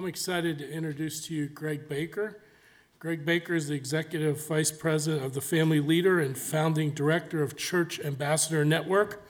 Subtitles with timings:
[0.00, 2.40] I'm excited to introduce to you Greg Baker.
[3.00, 7.54] Greg Baker is the Executive Vice President of the Family Leader and Founding Director of
[7.54, 9.22] Church Ambassador Network.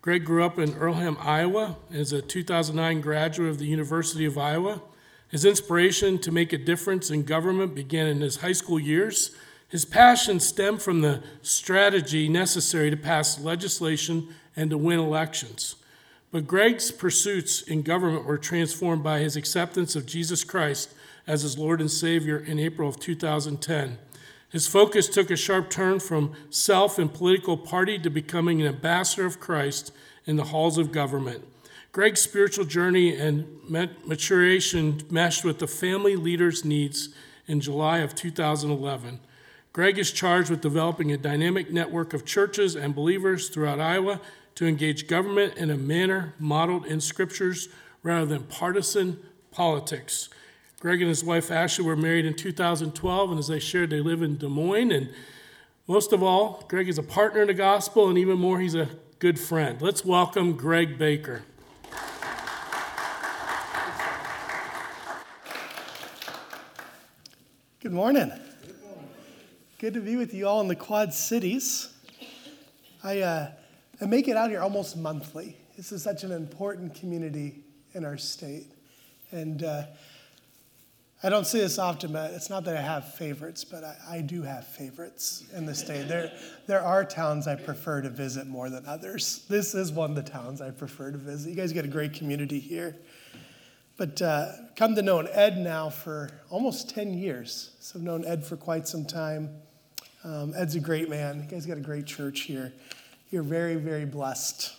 [0.00, 4.80] Greg grew up in Earlham, Iowa, is a 2009 graduate of the University of Iowa.
[5.28, 9.36] His inspiration to make a difference in government began in his high school years.
[9.68, 15.76] His passion stemmed from the strategy necessary to pass legislation and to win elections.
[16.32, 20.94] But Greg's pursuits in government were transformed by his acceptance of Jesus Christ
[21.26, 23.98] as his Lord and Savior in April of 2010.
[24.50, 29.26] His focus took a sharp turn from self and political party to becoming an ambassador
[29.26, 29.92] of Christ
[30.24, 31.44] in the halls of government.
[31.92, 37.08] Greg's spiritual journey and maturation meshed with the family leader's needs
[37.48, 39.18] in July of 2011.
[39.72, 44.20] Greg is charged with developing a dynamic network of churches and believers throughout Iowa
[44.60, 47.70] to engage government in a manner modeled in scriptures
[48.02, 49.18] rather than partisan
[49.50, 50.28] politics.
[50.80, 54.20] Greg and his wife Ashley were married in 2012, and as they shared, they live
[54.20, 54.92] in Des Moines.
[54.92, 55.08] And
[55.86, 58.90] most of all, Greg is a partner in the gospel, and even more, he's a
[59.18, 59.80] good friend.
[59.80, 61.42] Let's welcome Greg Baker.
[67.80, 68.28] Good morning.
[68.28, 69.08] Good morning.
[69.78, 71.94] Good to be with you all in the Quad Cities.
[73.02, 73.52] I, uh,
[74.02, 75.56] I make it out here almost monthly.
[75.76, 78.72] This is such an important community in our state.
[79.30, 79.84] And uh,
[81.22, 84.20] I don't say this often, but it's not that I have favorites, but I, I,
[84.22, 86.08] do have favorites in the state.
[86.08, 86.32] There,
[86.66, 89.44] there are towns I prefer to visit more than others.
[89.50, 91.50] This is one of the towns I prefer to visit.
[91.50, 92.96] You guys got a great community here.
[93.98, 97.72] But uh, come to know Ed now for almost 10 years.
[97.80, 99.50] So I've known Ed for quite some time.
[100.24, 101.42] Um, Ed's a great man.
[101.42, 102.72] You guys got a great church here.
[103.30, 104.74] You're very, very blessed.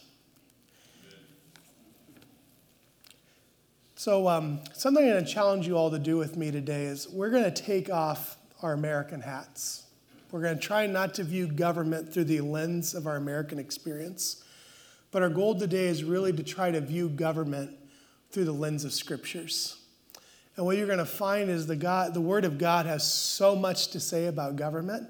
[3.95, 7.07] So, um, something I'm going to challenge you all to do with me today is
[7.07, 9.83] we're going to take off our American hats.
[10.31, 14.43] We're going to try not to view government through the lens of our American experience.
[15.11, 17.71] But our goal today is really to try to view government
[18.31, 19.77] through the lens of scriptures.
[20.57, 23.55] And what you're going to find is the, God, the Word of God has so
[23.55, 25.07] much to say about government,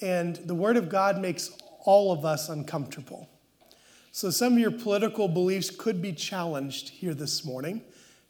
[0.00, 1.50] and the Word of God makes
[1.84, 3.28] all of us uncomfortable.
[4.10, 7.82] So some of your political beliefs could be challenged here this morning,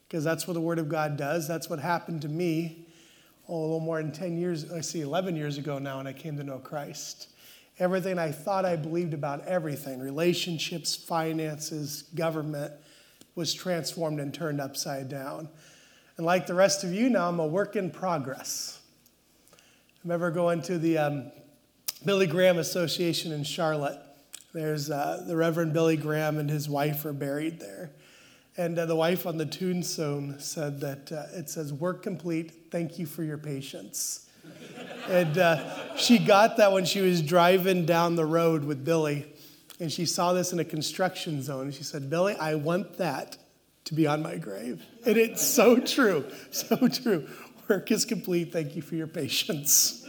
[0.07, 1.49] because that's what the Word of God does.
[1.49, 2.87] That's what happened to me
[3.49, 6.13] oh, a little more than 10 years, I see 11 years ago now when I
[6.13, 7.29] came to know Christ.
[7.79, 12.73] Everything I thought I believed about everything relationships, finances, government
[13.35, 15.49] was transformed and turned upside down.
[16.17, 18.79] And like the rest of you now, I'm a work in progress.
[19.53, 19.57] I
[20.05, 21.33] remember going to the um,
[22.05, 23.99] Billy Graham Association in Charlotte.
[24.53, 27.91] There's uh, the Reverend Billy Graham and his wife are buried there.
[28.57, 32.99] And uh, the wife on the tombstone said that uh, it says, Work complete, thank
[32.99, 34.29] you for your patience.
[35.09, 39.33] and uh, she got that when she was driving down the road with Billy
[39.83, 41.63] and she saw this in a construction zone.
[41.63, 43.37] And she said, Billy, I want that
[43.85, 44.85] to be on my grave.
[45.05, 47.29] And it's so true, so true.
[47.69, 48.53] Work is complete.
[48.53, 50.02] Thank you for your patience.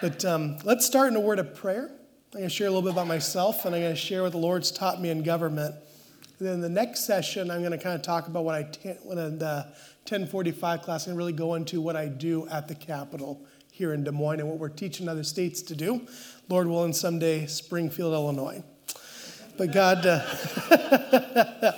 [0.00, 1.90] But um, let's start in a word of prayer.
[2.34, 4.32] I'm going to share a little bit about myself, and I'm going to share what
[4.32, 5.74] the Lord's taught me in government.
[6.38, 8.62] And then the next session, I'm going to kind of talk about what I,
[9.04, 9.66] when in the
[10.04, 13.40] 1045 class, and really go into what I do at the Capitol
[13.70, 16.06] here in Des Moines and what we're teaching other states to do.
[16.50, 18.62] Lord willing, someday, Springfield, Illinois.
[19.56, 20.22] But God, uh,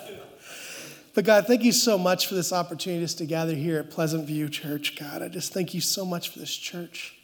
[1.15, 4.27] but God, thank you so much for this opportunity just to gather here at Pleasant
[4.27, 5.23] View Church, God.
[5.23, 7.18] I just thank you so much for this church.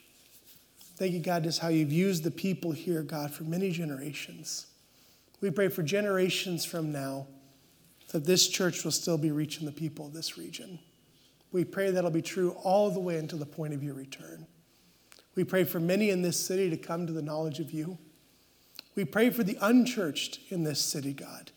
[0.97, 4.67] Thank you, God, just how you've used the people here, God, for many generations.
[5.41, 7.27] We pray for generations from now
[8.13, 10.79] that this church will still be reaching the people of this region.
[11.51, 14.47] We pray that'll be true all the way until the point of your return.
[15.35, 17.99] We pray for many in this city to come to the knowledge of you.
[18.95, 21.51] We pray for the unchurched in this city, God,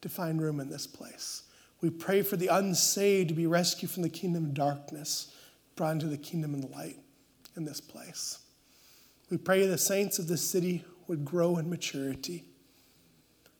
[0.00, 1.42] to find room in this place.
[1.82, 5.34] We pray for the unsaved to be rescued from the kingdom of darkness,
[5.76, 6.96] brought into the kingdom of the light
[7.56, 8.38] in this place.
[9.30, 12.44] We pray the saints of this city would grow in maturity.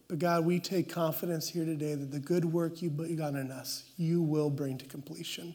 [0.08, 3.84] But God, we take confidence here today that the good work you've begun in us,
[3.96, 5.54] you will bring to completion.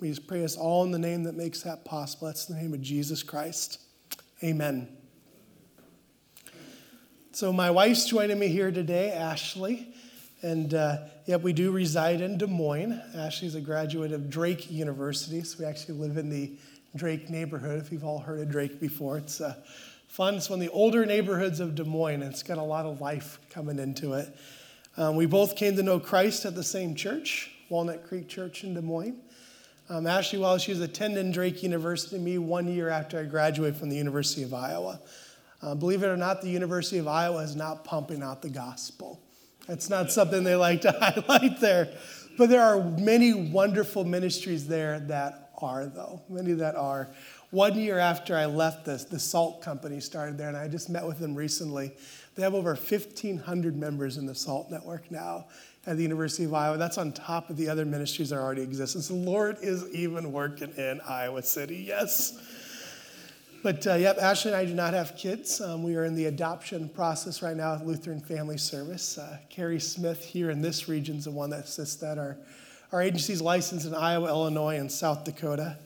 [0.00, 2.26] We just pray us all in the name that makes that possible.
[2.26, 3.80] That's the name of Jesus Christ.
[4.42, 4.88] Amen.
[7.30, 9.94] So, my wife's joining me here today, Ashley.
[10.42, 13.00] And uh, yep, we do reside in Des Moines.
[13.14, 16.58] Ashley's a graduate of Drake University, so we actually live in the
[16.96, 17.80] Drake neighborhood.
[17.80, 19.54] If you've all heard of Drake before, it's uh,
[20.08, 20.36] fun.
[20.36, 23.40] It's one of the older neighborhoods of Des Moines, it's got a lot of life
[23.50, 24.36] coming into it.
[24.96, 28.74] Um, we both came to know Christ at the same church, Walnut Creek Church in
[28.74, 29.16] Des Moines.
[29.88, 33.90] Um, Ashley, while she was attending Drake University, me one year after I graduated from
[33.90, 35.00] the University of Iowa.
[35.60, 39.20] Uh, believe it or not, the University of Iowa is not pumping out the gospel.
[39.66, 41.88] That's not something they like to highlight there.
[42.38, 47.08] But there are many wonderful ministries there that are, though, many that are.
[47.50, 51.06] One year after I left this, the Salt Company started there, and I just met
[51.06, 51.92] with them recently.
[52.34, 55.46] They have over 1,500 members in the SALT network now
[55.86, 56.76] at the University of Iowa.
[56.78, 58.96] That's on top of the other ministries that already exist.
[58.96, 62.38] And so the Lord is even working in Iowa City, yes.
[63.62, 65.60] But uh, yep, Ashley and I do not have kids.
[65.60, 69.16] Um, we are in the adoption process right now with Lutheran Family Service.
[69.16, 72.18] Uh, Carrie Smith here in this region is the one that assists that.
[72.18, 72.36] Our,
[72.94, 75.76] our agency's licensed in Iowa, Illinois, and South Dakota.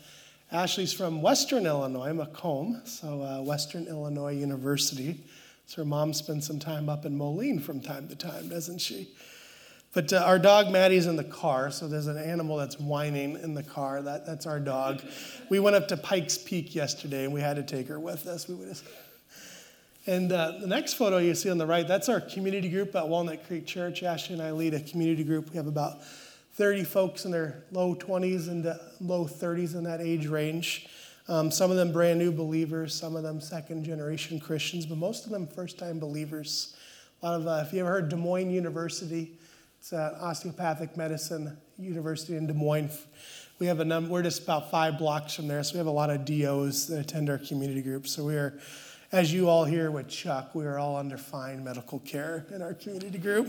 [0.53, 5.25] Ashley's from Western Illinois, Macomb, so uh, Western Illinois University.
[5.65, 9.09] So her mom spends some time up in Moline from time to time, doesn't she?
[9.95, 13.55] But uh, our dog Maddie's in the car, so there's an animal that's whining in
[13.55, 14.03] the car.
[14.03, 15.01] That, that's our dog.
[15.49, 18.47] We went up to Pikes Peak yesterday and we had to take her with us.
[18.49, 18.85] We would just...
[20.07, 23.09] And uh, the next photo you see on the right, that's our community group at
[23.09, 24.03] Walnut Creek Church.
[24.03, 25.51] Ashley and I lead a community group.
[25.51, 26.01] We have about
[26.59, 28.65] 30 folks in their low 20s and
[29.01, 30.89] low 30s in that age range.
[31.29, 35.25] Um, some of them brand new believers, some of them second generation Christians, but most
[35.25, 36.75] of them first time believers.
[37.23, 39.39] A lot of, uh, if you ever heard Des Moines University,
[39.79, 43.07] it's an osteopathic medicine university in Des Moines.
[43.61, 45.93] We have a number, we're just about five blocks from there, so we have a
[45.93, 48.09] lot of DOs that attend our community group.
[48.09, 48.59] So we are,
[49.13, 52.75] as you all hear with Chuck, we are all under fine medical care in our
[52.75, 53.49] community group.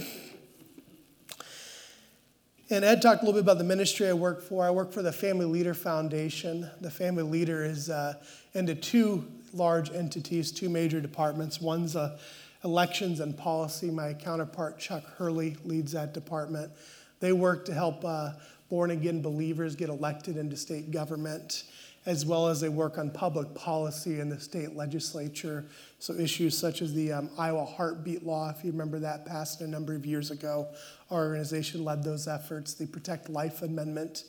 [2.71, 4.63] And Ed talked a little bit about the ministry I work for.
[4.63, 6.69] I work for the Family Leader Foundation.
[6.81, 8.13] The Family Leader is uh,
[8.53, 11.59] into two large entities, two major departments.
[11.59, 12.19] One's uh,
[12.63, 13.89] elections and policy.
[13.89, 16.71] My counterpart, Chuck Hurley, leads that department.
[17.19, 18.33] They work to help uh,
[18.69, 21.63] born again believers get elected into state government,
[22.09, 25.63] as well as they work on public policy in the state legislature.
[25.99, 29.67] So, issues such as the um, Iowa heartbeat law, if you remember that, passed a
[29.67, 30.69] number of years ago,
[31.11, 32.73] our organization led those efforts.
[32.73, 34.23] The Protect Life Amendment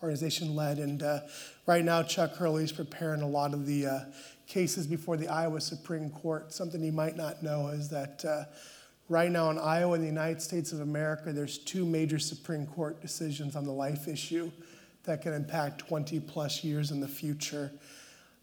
[0.00, 0.78] organization led.
[0.78, 1.20] And uh,
[1.66, 4.00] right now, Chuck Hurley is preparing a lot of the uh,
[4.46, 6.52] cases before the Iowa Supreme Court.
[6.52, 8.44] Something you might not know is that uh,
[9.08, 13.02] right now in Iowa, in the United States of America, there's two major Supreme Court
[13.02, 14.52] decisions on the life issue
[15.04, 17.72] that can impact 20 plus years in the future.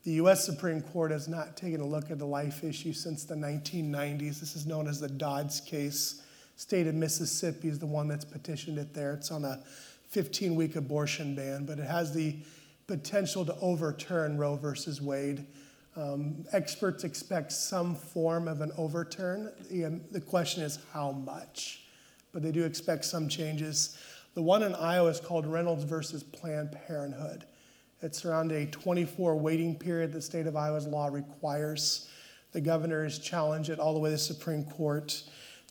[0.03, 0.43] The U.S.
[0.45, 4.39] Supreme Court has not taken a look at the life issue since the 1990s.
[4.39, 6.23] This is known as the Dobbs case
[6.55, 9.13] state of Mississippi is the one that's petitioned it there.
[9.13, 9.63] It's on a
[10.09, 12.35] 15 week abortion ban, but it has the
[12.85, 15.45] potential to overturn Roe versus Wade.
[15.95, 19.51] Um, experts expect some form of an overturn.
[19.69, 21.83] The, the question is how much,
[22.31, 23.97] but they do expect some changes.
[24.33, 27.43] The one in Iowa is called Reynolds versus Planned Parenthood.
[28.01, 32.09] It's around a 24 waiting period the state of Iowa's law requires.
[32.53, 35.21] The governor has challenged it all the way to the Supreme Court.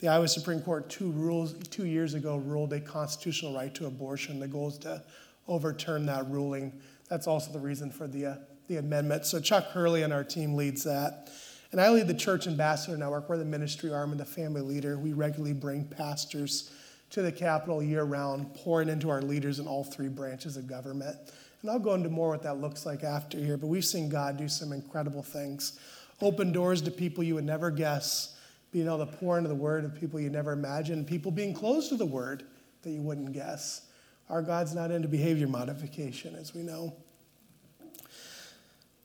[0.01, 4.39] The Iowa Supreme Court two, rules, two years ago ruled a constitutional right to abortion.
[4.39, 5.03] The goal is to
[5.49, 6.79] overturn that ruling.
[7.09, 8.35] That's also the reason for the, uh,
[8.69, 9.25] the amendment.
[9.25, 11.31] So Chuck Hurley and our team leads that.
[11.73, 13.29] And I lead the Church Ambassador Network.
[13.29, 14.99] We're the ministry arm and the family leader.
[14.99, 16.71] We regularly bring pastors
[17.11, 21.17] to the Capitol year round, pouring into our leaders in all three branches of government.
[21.63, 24.37] And I'll go into more what that looks like after here, but we've seen God
[24.37, 25.79] do some incredible things.
[26.21, 28.37] Open doors to people you would never guess
[28.73, 31.89] being able to pour into the word of people you never imagined, people being close
[31.89, 32.45] to the word
[32.83, 33.83] that you wouldn't guess.
[34.29, 36.95] Our God's not into behavior modification, as we know.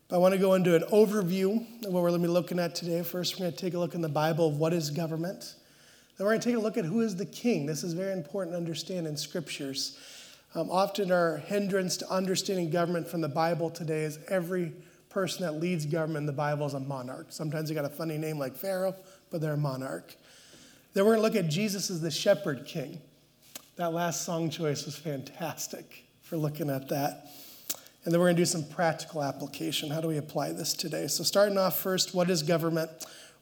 [0.07, 2.59] But I want to go into an overview of what we're going to be looking
[2.59, 3.01] at today.
[3.01, 5.55] First, we're going to take a look in the Bible of what is government.
[6.17, 7.65] Then we're going to take a look at who is the king.
[7.65, 9.97] This is very important to understand in scriptures.
[10.53, 14.73] Um, often, our hindrance to understanding government from the Bible today is every
[15.09, 17.27] person that leads government in the Bible is a monarch.
[17.29, 18.95] Sometimes they got a funny name like Pharaoh
[19.35, 20.15] but they're a monarch.
[20.93, 23.01] Then we're going to look at Jesus as the shepherd king.
[23.75, 27.31] That last song choice was fantastic for looking at that.
[28.05, 29.89] And then we're going to do some practical application.
[29.89, 31.07] How do we apply this today?
[31.07, 32.89] So, starting off first, what is government?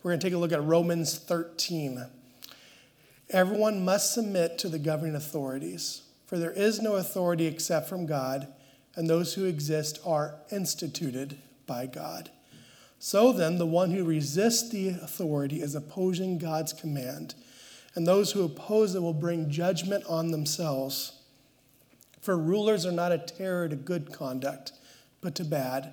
[0.01, 2.03] We're going to take a look at Romans 13.
[3.33, 8.47] Everyone must submit to the governing authorities, for there is no authority except from God,
[8.95, 12.29] and those who exist are instituted by God.
[12.99, 17.33] So then, the one who resists the authority is opposing God's command,
[17.95, 21.13] and those who oppose it will bring judgment on themselves.
[22.21, 24.73] For rulers are not a terror to good conduct,
[25.21, 25.91] but to bad.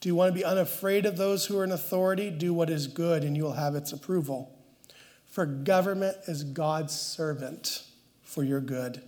[0.00, 2.28] Do you want to be unafraid of those who are in authority?
[2.28, 4.52] Do what is good, and you will have its approval.
[5.32, 7.84] For government is God's servant
[8.22, 9.00] for your good.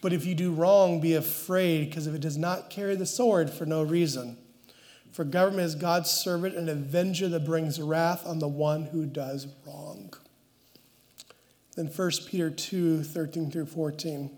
[0.00, 3.50] But if you do wrong, be afraid, because if it does not carry the sword
[3.50, 4.38] for no reason,
[5.12, 9.46] for government is God's servant, an avenger that brings wrath on the one who does
[9.66, 10.14] wrong.
[11.76, 14.30] Then 1 Peter 2 13 through 14.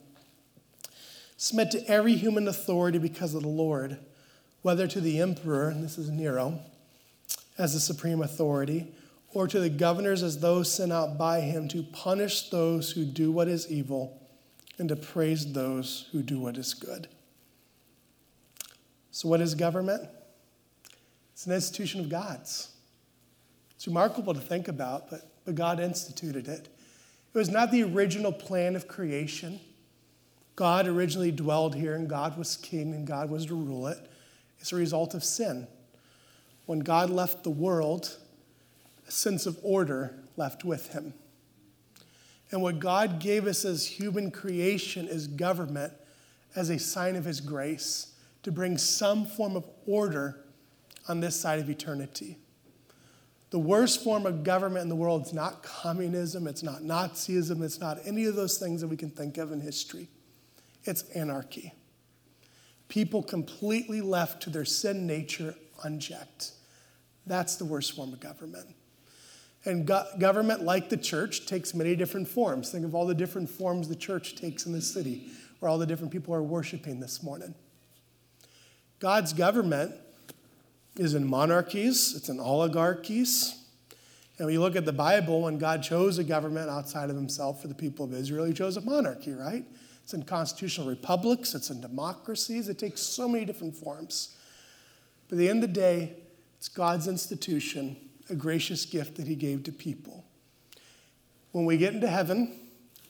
[1.36, 3.98] Submit to every human authority because of the Lord,
[4.62, 6.58] whether to the emperor, and this is Nero,
[7.56, 8.92] as the supreme authority,
[9.34, 13.32] or to the governors as those sent out by him to punish those who do
[13.32, 14.20] what is evil
[14.78, 17.08] and to praise those who do what is good.
[19.10, 20.08] So, what is government?
[21.32, 22.70] It's an institution of God's.
[23.74, 26.68] It's remarkable to think about, but, but God instituted it.
[27.34, 29.60] It was not the original plan of creation.
[30.54, 33.98] God originally dwelled here, and God was king, and God was to rule it.
[34.60, 35.66] It's a result of sin.
[36.66, 38.16] When God left the world,
[39.12, 41.14] sense of order left with him.
[42.50, 45.92] And what God gave us as human creation is government
[46.54, 50.44] as a sign of his grace to bring some form of order
[51.08, 52.38] on this side of eternity.
[53.50, 57.80] The worst form of government in the world is not communism, it's not Nazism, it's
[57.80, 60.08] not any of those things that we can think of in history.
[60.84, 61.72] It's anarchy.
[62.88, 65.54] People completely left to their sin nature
[65.84, 66.52] unchecked.
[67.26, 68.74] That's the worst form of government.
[69.64, 72.70] And go- government, like the church, takes many different forms.
[72.70, 75.86] Think of all the different forms the church takes in the city, where all the
[75.86, 77.54] different people are worshiping this morning.
[78.98, 79.94] God's government
[80.96, 83.58] is in monarchies, it's in oligarchies.
[84.38, 87.68] And you look at the Bible, when God chose a government outside of himself for
[87.68, 89.64] the people of Israel, he chose a monarchy, right?
[90.02, 94.36] It's in constitutional republics, it's in democracies, it takes so many different forms.
[95.28, 96.16] But at the end of the day,
[96.58, 97.96] it's God's institution,
[98.30, 100.24] a gracious gift that he gave to people.
[101.52, 102.58] When we get into heaven,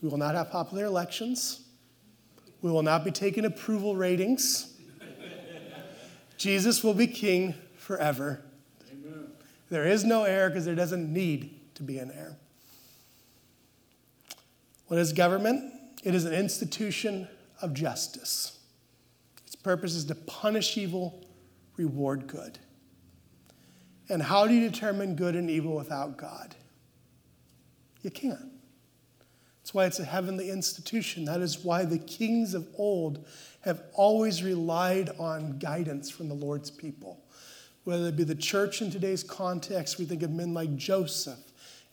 [0.00, 1.61] we will not have popular elections.
[2.61, 4.69] We will not be taking approval ratings.
[6.37, 8.42] Jesus will be king forever.
[8.90, 9.26] Amen.
[9.71, 12.37] There is no heir because there doesn't need to be an heir.
[14.88, 15.73] What is government?
[16.02, 17.28] It is an institution
[17.61, 18.59] of justice.
[19.47, 21.25] Its purpose is to punish evil,
[21.76, 22.59] reward good.
[24.12, 26.54] And how do you determine good and evil without God?
[28.02, 28.52] You can't.
[29.61, 31.25] That's why it's a heavenly institution.
[31.25, 33.26] That is why the kings of old
[33.62, 37.23] have always relied on guidance from the Lord's people
[37.85, 41.40] whether it be the church in today's context, we think of men like Joseph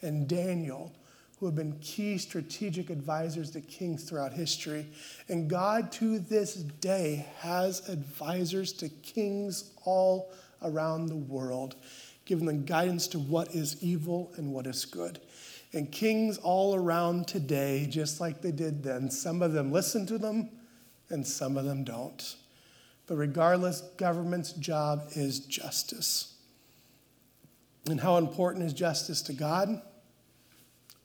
[0.01, 0.93] and Daniel,
[1.39, 4.85] who have been key strategic advisors to kings throughout history.
[5.29, 11.75] And God, to this day, has advisors to kings all around the world,
[12.29, 15.19] giving them guidance to what is evil and what is good.
[15.73, 20.19] And kings all around today, just like they did then, some of them listen to
[20.19, 20.51] them
[21.09, 22.35] and some of them don't.
[23.07, 26.35] But regardless, government's job is justice.
[27.89, 29.81] And how important is justice to God?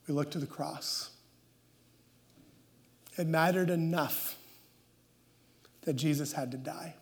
[0.07, 1.09] We look to the cross.
[3.17, 4.35] It mattered enough
[5.85, 6.93] that Jesus had to die.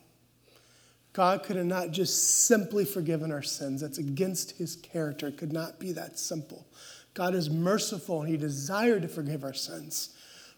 [1.14, 3.80] God could have not just simply forgiven our sins.
[3.80, 5.28] That's against his character.
[5.28, 6.66] It could not be that simple.
[7.14, 10.10] God is merciful and he desired to forgive our sins,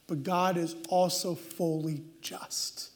[0.07, 2.91] but God is also fully just.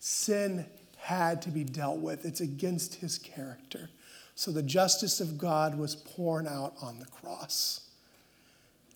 [0.00, 0.66] Sin
[0.96, 2.24] had to be dealt with.
[2.24, 3.90] It's against his character.
[4.34, 7.88] So the justice of God was poured out on the cross.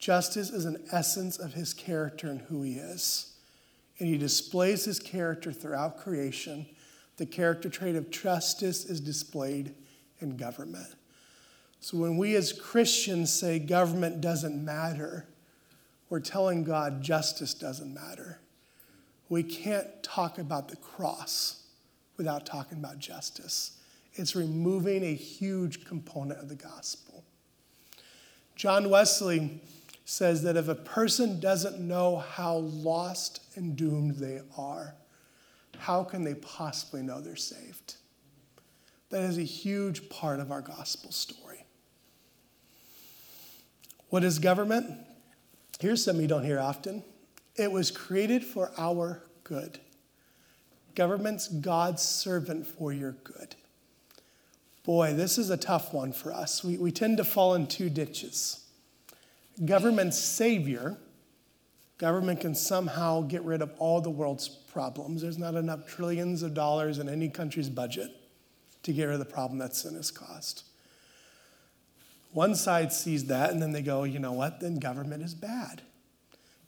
[0.00, 3.32] Justice is an essence of his character and who he is.
[4.00, 6.66] And he displays his character throughout creation.
[7.18, 9.75] The character trait of justice is displayed
[10.20, 10.94] in government.
[11.80, 15.26] So when we as Christians say government doesn't matter,
[16.08, 18.40] we're telling God justice doesn't matter.
[19.28, 21.64] We can't talk about the cross
[22.16, 23.78] without talking about justice.
[24.14, 27.22] It's removing a huge component of the gospel.
[28.56, 29.60] John Wesley
[30.04, 34.94] says that if a person doesn't know how lost and doomed they are,
[35.78, 37.97] how can they possibly know they're saved?
[39.11, 41.64] That is a huge part of our gospel story.
[44.11, 44.90] What is government?
[45.80, 47.02] Here's something you don't hear often
[47.56, 49.80] it was created for our good.
[50.94, 53.56] Government's God's servant for your good.
[54.85, 56.64] Boy, this is a tough one for us.
[56.64, 58.64] We, we tend to fall in two ditches.
[59.64, 60.97] Government's savior,
[61.98, 65.22] government can somehow get rid of all the world's problems.
[65.22, 68.10] There's not enough trillions of dollars in any country's budget
[68.84, 70.62] to get rid of the problem that sin has caused.
[72.32, 74.60] One side sees that and then they go, you know what?
[74.60, 75.82] Then government is bad.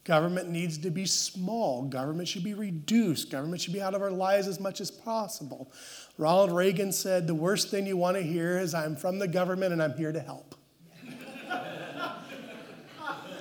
[0.04, 1.82] Government needs to be small.
[1.82, 3.30] Government should be reduced.
[3.30, 5.70] Government should be out of our lives as much as possible.
[6.16, 9.72] Ronald Reagan said, The worst thing you want to hear is, I'm from the government
[9.72, 10.54] and I'm here to help.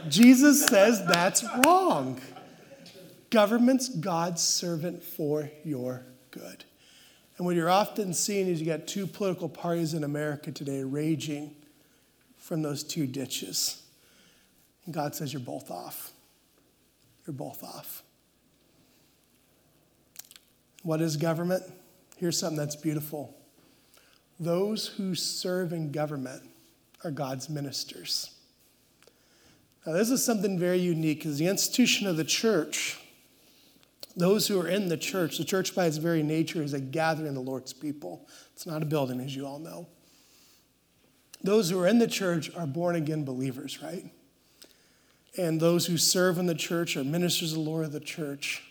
[0.09, 2.19] Jesus says that's wrong.
[3.29, 6.63] Government's God's servant for your good.
[7.37, 11.55] And what you're often seeing is you got two political parties in America today raging
[12.37, 13.81] from those two ditches.
[14.85, 16.11] And God says you're both off.
[17.25, 18.03] You're both off.
[20.83, 21.63] What is government?
[22.17, 23.37] Here's something that's beautiful.
[24.39, 26.43] Those who serve in government
[27.03, 28.31] are God's ministers.
[29.85, 32.99] Now, this is something very unique because the institution of the church,
[34.15, 37.29] those who are in the church, the church by its very nature is a gathering
[37.29, 38.27] of the Lord's people.
[38.53, 39.87] It's not a building, as you all know.
[41.41, 44.05] Those who are in the church are born again believers, right?
[45.37, 48.61] And those who serve in the church are ministers of the Lord of the church.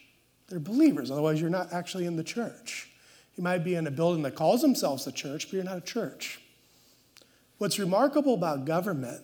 [0.48, 2.90] They're believers, otherwise, you're not actually in the church.
[3.36, 5.82] You might be in a building that calls themselves a church, but you're not a
[5.82, 6.40] church.
[7.56, 9.22] What's remarkable about government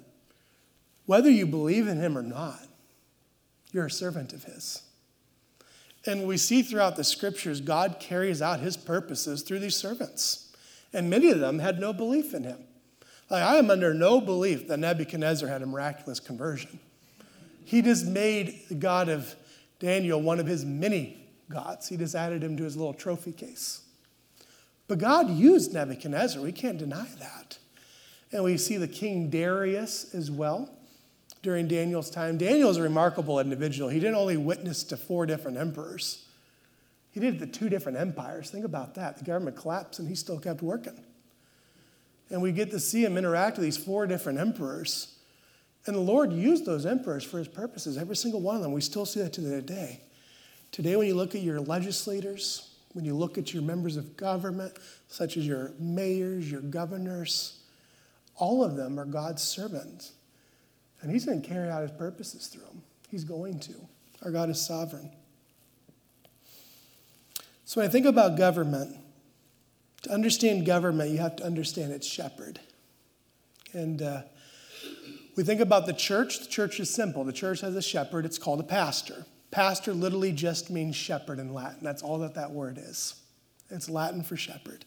[1.06, 2.66] whether you believe in him or not,
[3.72, 4.82] you're a servant of his.
[6.06, 10.52] And we see throughout the scriptures, God carries out his purposes through these servants.
[10.92, 12.58] And many of them had no belief in him.
[13.30, 16.78] Like, I am under no belief that Nebuchadnezzar had a miraculous conversion.
[17.64, 19.34] He just made the God of
[19.80, 21.88] Daniel one of his many gods.
[21.88, 23.80] He just added him to his little trophy case.
[24.86, 26.42] But God used Nebuchadnezzar.
[26.42, 27.58] We can't deny that.
[28.30, 30.70] And we see the king Darius as well
[31.44, 32.36] during Daniel's time.
[32.36, 33.88] Daniel is a remarkable individual.
[33.88, 36.24] He didn't only witness to four different emperors,
[37.12, 38.50] he did the two different empires.
[38.50, 39.18] Think about that.
[39.18, 41.00] The government collapsed and he still kept working.
[42.28, 45.14] And we get to see him interact with these four different emperors.
[45.86, 48.72] And the Lord used those emperors for his purposes, every single one of them.
[48.72, 50.00] We still see that to the day.
[50.72, 54.76] Today, when you look at your legislators, when you look at your members of government,
[55.06, 57.60] such as your mayors, your governors,
[58.34, 60.14] all of them are God's servants.
[61.04, 62.82] And he's going to carry out his purposes through them.
[63.10, 63.74] He's going to.
[64.22, 65.10] Our God is sovereign.
[67.66, 68.96] So when I think about government,
[70.02, 72.58] to understand government, you have to understand its shepherd.
[73.74, 74.22] And uh,
[75.36, 76.40] we think about the church.
[76.40, 77.22] The church is simple.
[77.22, 78.24] The church has a shepherd.
[78.24, 79.26] It's called a pastor.
[79.50, 81.80] Pastor literally just means shepherd in Latin.
[81.82, 83.14] That's all that that word is.
[83.68, 84.86] It's Latin for shepherd.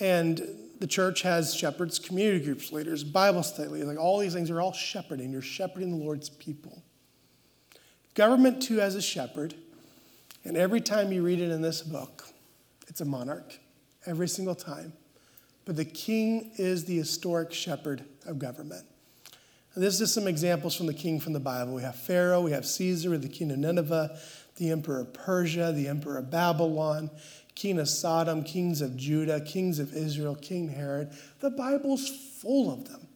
[0.00, 0.46] And
[0.78, 4.72] the church has shepherds, community groups leaders, Bible study like all these things are all
[4.72, 5.32] shepherding.
[5.32, 6.82] You're shepherding the Lord's people.
[8.14, 9.54] Government, too, has a shepherd.
[10.44, 12.24] And every time you read it in this book,
[12.88, 13.58] it's a monarch,
[14.06, 14.92] every single time.
[15.64, 18.84] But the king is the historic shepherd of government.
[19.74, 21.74] And this is some examples from the king from the Bible.
[21.74, 24.18] We have Pharaoh, we have Caesar, the king of Nineveh,
[24.56, 27.10] the emperor of Persia, the emperor of Babylon,
[27.56, 31.10] king of Sodom, kings of Judah, kings of Israel, King Herod.
[31.40, 32.08] The Bible's
[32.40, 33.08] full of them.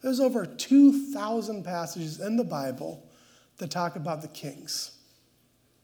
[0.00, 3.04] There's over 2,000 passages in the Bible
[3.58, 4.92] that talk about the kings.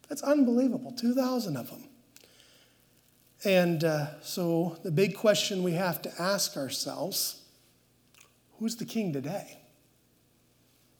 [0.09, 1.85] That's unbelievable, 2,000 of them.
[3.45, 7.43] And uh, so the big question we have to ask ourselves
[8.59, 9.59] who's the king today?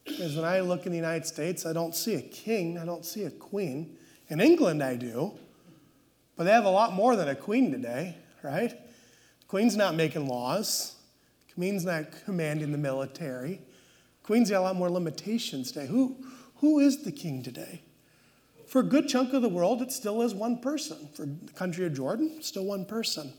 [0.05, 3.07] Because when I look in the United States, I don't see a king, I don't
[3.07, 3.97] see a queen.
[4.29, 5.39] In England, I do.
[6.37, 8.73] But they have a lot more than a queen today, right?
[9.49, 10.97] Queen's not making laws.
[11.55, 13.61] Queen's not commanding the military.
[14.25, 15.87] Queen's got a lot more limitations today.
[15.87, 16.17] Who,
[16.57, 17.83] who is the king today?
[18.67, 21.09] For a good chunk of the world, it still is one person.
[21.15, 23.33] For the country of Jordan, still one person.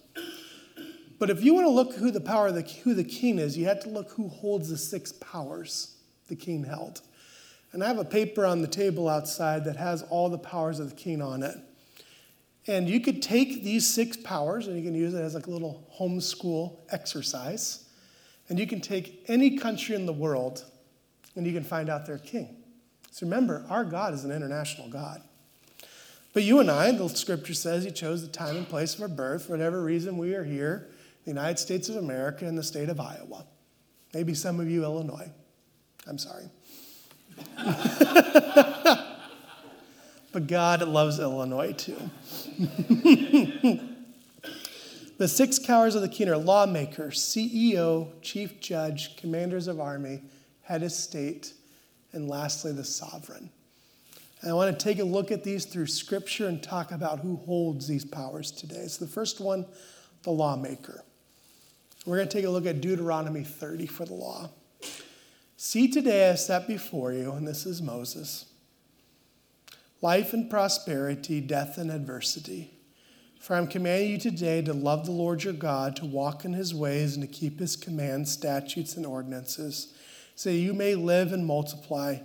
[1.19, 3.57] But if you want to look who the power of the, who the king is,
[3.57, 5.95] you have to look who holds the six powers
[6.27, 7.01] the king held.
[7.71, 10.91] And I have a paper on the table outside that has all the powers of
[10.91, 11.57] the king on it.
[12.67, 15.51] And you could take these six powers and you can use it as like a
[15.51, 17.87] little homeschool exercise.
[18.49, 20.65] And you can take any country in the world
[21.35, 22.57] and you can find out their king.
[23.11, 25.21] So remember, our God is an international God.
[26.33, 29.07] But you and I, the scripture says he chose the time and place of our
[29.07, 29.45] birth.
[29.45, 30.89] For whatever reason, we are here,
[31.23, 33.45] the United States of America, in the state of Iowa.
[34.13, 35.31] Maybe some of you, Illinois.
[36.07, 36.49] I'm sorry.
[40.35, 41.95] but God loves Illinois too.
[45.17, 50.23] the six powers of the king are lawmaker, CEO, chief judge, commanders of army,
[50.63, 51.53] head of state,
[52.11, 53.49] and lastly, the sovereign.
[54.41, 57.37] And I want to take a look at these through scripture and talk about who
[57.37, 58.87] holds these powers today.
[58.87, 59.65] So the first one,
[60.23, 61.05] the lawmaker.
[62.05, 64.49] We're going to take a look at Deuteronomy 30 for the law.
[65.55, 68.47] See, today I set before you, and this is Moses,
[70.01, 72.71] life and prosperity, death and adversity.
[73.39, 76.73] For I'm commanding you today to love the Lord your God, to walk in his
[76.73, 79.93] ways, and to keep his commands, statutes, and ordinances,
[80.35, 82.17] so that you may live and multiply,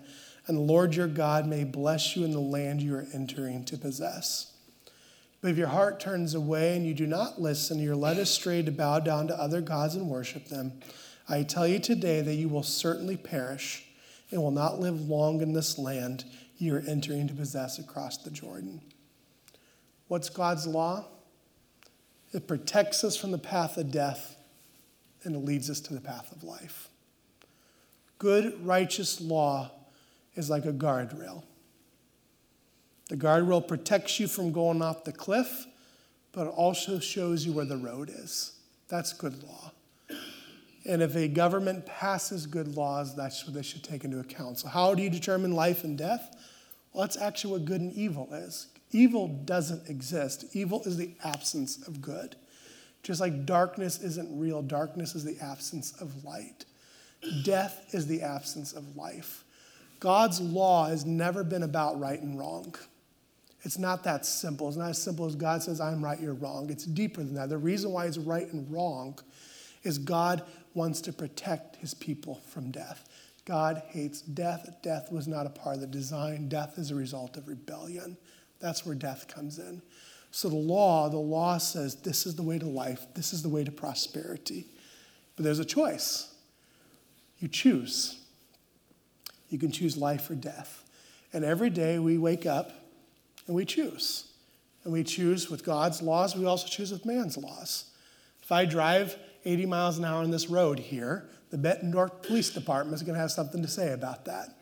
[0.46, 3.76] and the Lord your God may bless you in the land you are entering to
[3.76, 4.54] possess.
[5.42, 8.70] But if your heart turns away and you do not listen, you're led astray to
[8.70, 10.72] bow down to other gods and worship them.
[11.28, 13.85] I tell you today that you will certainly perish
[14.30, 16.24] and will not live long in this land
[16.61, 18.81] you are entering to possess across the Jordan.
[20.09, 21.07] What's God's law?
[22.33, 24.37] It protects us from the path of death
[25.25, 26.88] and it leads us to the path of life.
[28.18, 29.70] Good, righteous law
[30.35, 31.42] is like a guardrail.
[33.09, 35.66] The guardrail protects you from going off the cliff,
[36.33, 38.53] but it also shows you where the road is.
[38.88, 39.73] That's good law.
[40.90, 44.59] And if a government passes good laws, that's what they should take into account.
[44.59, 46.37] So, how do you determine life and death?
[46.92, 48.66] Well, that's actually what good and evil is.
[48.90, 52.35] Evil doesn't exist, evil is the absence of good.
[53.05, 56.64] Just like darkness isn't real, darkness is the absence of light.
[57.44, 59.44] Death is the absence of life.
[60.00, 62.74] God's law has never been about right and wrong.
[63.62, 64.66] It's not that simple.
[64.66, 66.68] It's not as simple as God says, I'm right, you're wrong.
[66.68, 67.48] It's deeper than that.
[67.48, 69.18] The reason why it's right and wrong
[69.83, 70.42] is God
[70.74, 73.09] wants to protect his people from death.
[73.44, 74.76] God hates death.
[74.83, 78.16] Death was not a part of the design, death is a result of rebellion.
[78.61, 79.83] That's where death comes in.
[80.30, 83.48] So the law, the law says this is the way to life, this is the
[83.48, 84.66] way to prosperity.
[85.37, 86.35] But there's a choice.
[87.38, 88.20] You choose.
[89.48, 90.85] You can choose life or death.
[91.33, 92.72] And every day we wake up
[93.46, 94.30] and we choose.
[94.85, 97.90] And we choose with God's laws, we also choose with man's laws.
[98.42, 102.94] If I drive 80 miles an hour on this road here, the Bettendorf Police Department
[102.94, 104.57] is going to have something to say about that.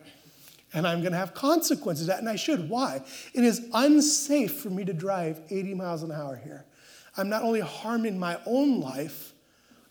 [0.73, 2.69] And I'm going to have consequences that, and I should.
[2.69, 3.03] Why?
[3.33, 6.67] It is unsafe for me to drive 80 miles an hour here.
[7.17, 9.33] I'm not only harming my own life,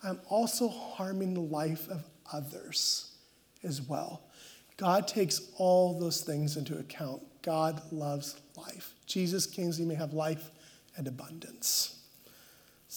[0.04, 3.12] I'm also harming the life of others
[3.64, 4.22] as well.
[4.78, 7.24] God takes all those things into account.
[7.42, 8.94] God loves life.
[9.08, 10.52] Jesus came so you may have life
[10.96, 11.97] and abundance.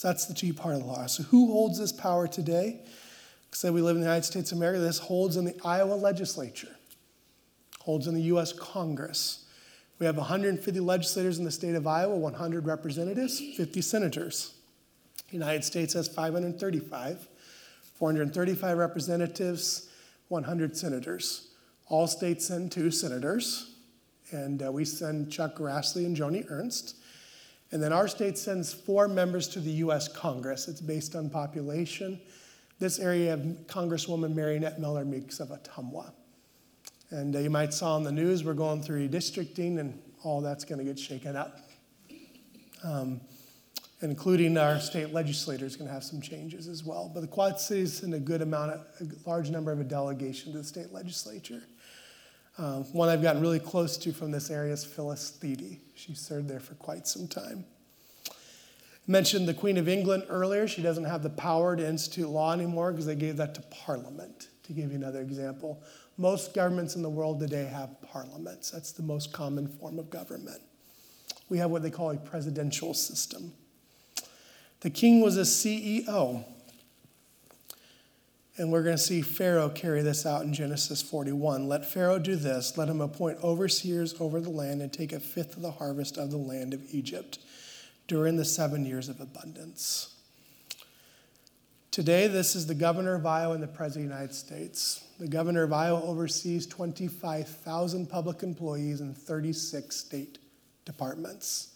[0.01, 1.05] So that's the G part of the law.
[1.05, 2.79] So who holds this power today?
[3.51, 4.79] Say we live in the United States of America.
[4.79, 6.75] This holds in the Iowa legislature,
[7.81, 8.51] holds in the U.S.
[8.51, 9.45] Congress.
[9.99, 14.55] We have 150 legislators in the state of Iowa, 100 representatives, 50 senators.
[15.27, 17.27] The United States has 535,
[17.99, 19.87] 435 representatives,
[20.29, 21.49] 100 senators.
[21.89, 23.75] All states send two senators
[24.31, 26.95] and uh, we send Chuck Grassley and Joni Ernst.
[27.71, 30.67] And then our state sends four members to the US Congress.
[30.67, 32.19] It's based on population.
[32.79, 36.11] This area of Congresswoman Mariannette Miller Meeks of Ottumwa.
[37.11, 40.63] And uh, you might saw on the news, we're going through redistricting, and all that's
[40.63, 41.59] going to get shaken up.
[42.83, 43.21] Um,
[44.01, 47.11] including our state legislature is going to have some changes as well.
[47.13, 50.51] But the Quad Cities send a good amount, of, a large number of a delegation
[50.53, 51.61] to the state legislature.
[52.57, 55.79] Um, one I've gotten really close to from this area is Phyllis Thede.
[55.95, 57.65] She served there for quite some time.
[59.07, 60.67] mentioned the Queen of England earlier.
[60.67, 64.49] She doesn't have the power to institute law anymore because they gave that to Parliament,
[64.63, 65.81] to give you another example.
[66.17, 68.71] Most governments in the world today have parliaments.
[68.71, 70.61] That's the most common form of government.
[71.49, 73.53] We have what they call a presidential system.
[74.81, 76.43] The king was a CEO,
[78.57, 81.67] and we're going to see Pharaoh carry this out in Genesis 41.
[81.67, 82.77] Let Pharaoh do this.
[82.77, 86.31] Let him appoint overseers over the land and take a fifth of the harvest of
[86.31, 87.39] the land of Egypt
[88.07, 90.15] during the seven years of abundance.
[91.91, 95.03] Today, this is the governor of Iowa and the president of the United States.
[95.19, 100.39] The governor of Iowa oversees 25,000 public employees in 36 state
[100.85, 101.75] departments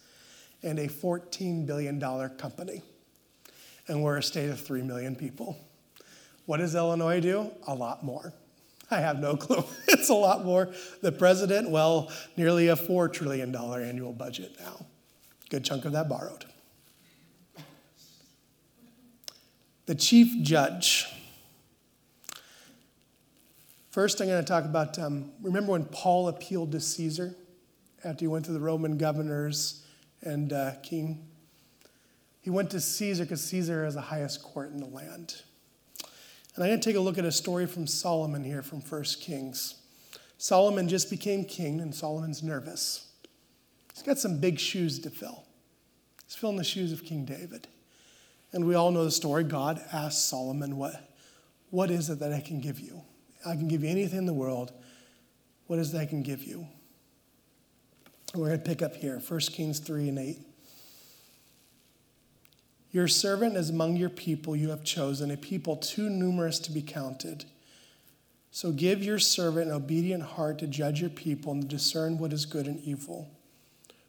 [0.63, 1.99] and a $14 billion
[2.37, 2.81] company.
[3.87, 5.57] And we're a state of 3 million people.
[6.45, 7.51] What does Illinois do?
[7.67, 8.33] A lot more.
[8.91, 9.63] I have no clue.
[9.87, 10.73] It's a lot more.
[11.01, 14.85] The president, well, nearly a $4 trillion annual budget now.
[15.49, 16.45] Good chunk of that borrowed.
[19.85, 21.07] The chief judge.
[23.91, 27.35] First, I'm going to talk about um, remember when Paul appealed to Caesar
[28.03, 29.85] after he went to the Roman governors
[30.21, 31.27] and uh, king?
[32.41, 35.41] He went to Caesar because Caesar is the highest court in the land.
[36.55, 39.03] And I'm going to take a look at a story from Solomon here from 1
[39.19, 39.75] Kings.
[40.37, 43.09] Solomon just became king, and Solomon's nervous.
[43.93, 45.43] He's got some big shoes to fill.
[46.25, 47.67] He's filling the shoes of King David.
[48.51, 49.43] And we all know the story.
[49.43, 51.13] God asked Solomon, What,
[51.71, 53.01] what is it that I can give you?
[53.45, 54.71] I can give you anything in the world.
[55.67, 56.67] What is that I can give you?
[58.33, 60.39] We're going to pick up here 1 Kings 3 and 8.
[62.95, 66.81] Your servant is among your people you have chosen, a people too numerous to be
[66.81, 67.43] counted.
[68.51, 72.31] So give your servant an obedient heart to judge your people and to discern what
[72.31, 73.29] is good and evil.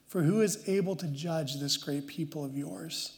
[0.06, 3.16] For who is able to judge this great people of yours?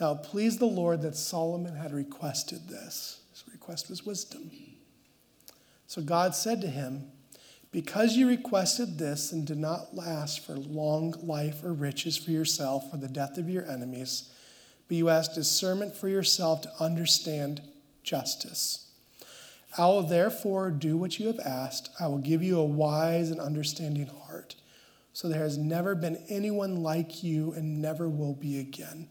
[0.00, 3.20] Now please the Lord that Solomon had requested this.
[3.30, 4.50] His request was wisdom.
[5.86, 7.12] So God said to him,
[7.72, 12.86] Because you requested this and did not ask for long life or riches for yourself
[12.90, 14.30] or the death of your enemies,
[14.88, 17.62] but you ask discernment for yourself to understand
[18.02, 18.88] justice.
[19.76, 21.90] I will therefore do what you have asked.
[21.98, 24.54] I will give you a wise and understanding heart.
[25.12, 29.08] So there has never been anyone like you and never will be again.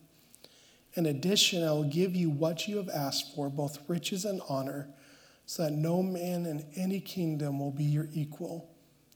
[0.95, 4.89] In addition, I will give you what you have asked for, both riches and honor,
[5.45, 8.69] so that no man in any kingdom will be your equal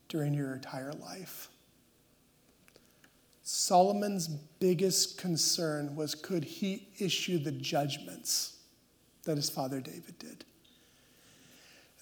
[0.10, 1.50] during your entire life.
[3.50, 8.58] Solomon's biggest concern was could he issue the judgments
[9.24, 10.44] that his father David did?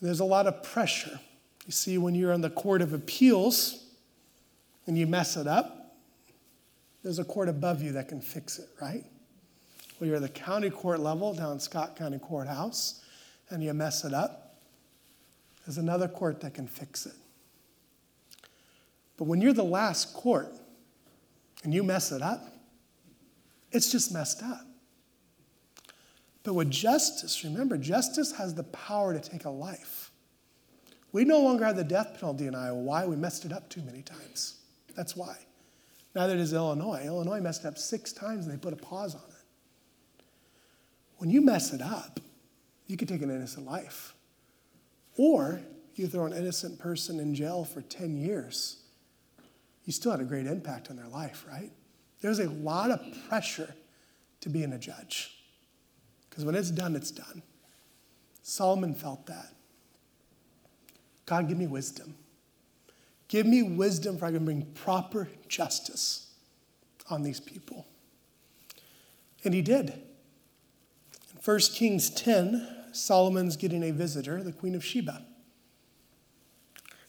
[0.01, 1.19] There's a lot of pressure.
[1.67, 3.83] You see, when you're on the court of appeals
[4.87, 5.95] and you mess it up,
[7.03, 9.05] there's a court above you that can fix it, right?
[9.99, 13.03] Well, you're at the county court level down Scott County Courthouse
[13.51, 14.55] and you mess it up,
[15.63, 17.13] there's another court that can fix it.
[19.15, 20.51] But when you're the last court
[21.65, 22.47] and you mess it up,
[23.71, 24.65] it's just messed up.
[26.43, 30.11] But with justice, remember, justice has the power to take a life.
[31.11, 32.79] We no longer have the death penalty in Iowa.
[32.79, 33.05] Why?
[33.05, 34.59] We messed it up too many times.
[34.95, 35.37] That's why.
[36.13, 37.03] Neither does Illinois.
[37.05, 40.23] Illinois messed up six times and they put a pause on it.
[41.17, 42.19] When you mess it up,
[42.87, 44.13] you could take an innocent life.
[45.17, 45.61] Or
[45.95, 48.83] you throw an innocent person in jail for 10 years.
[49.85, 51.71] You still had a great impact on their life, right?
[52.21, 53.73] There's a lot of pressure
[54.41, 55.37] to being a judge.
[56.29, 57.43] Because when it's done, it's done.
[58.41, 59.53] Solomon felt that.
[61.25, 62.15] God, give me wisdom.
[63.27, 66.31] Give me wisdom for I can bring proper justice
[67.09, 67.85] on these people.
[69.43, 69.89] And he did.
[69.89, 75.25] In 1 Kings 10, Solomon's getting a visitor, the Queen of Sheba.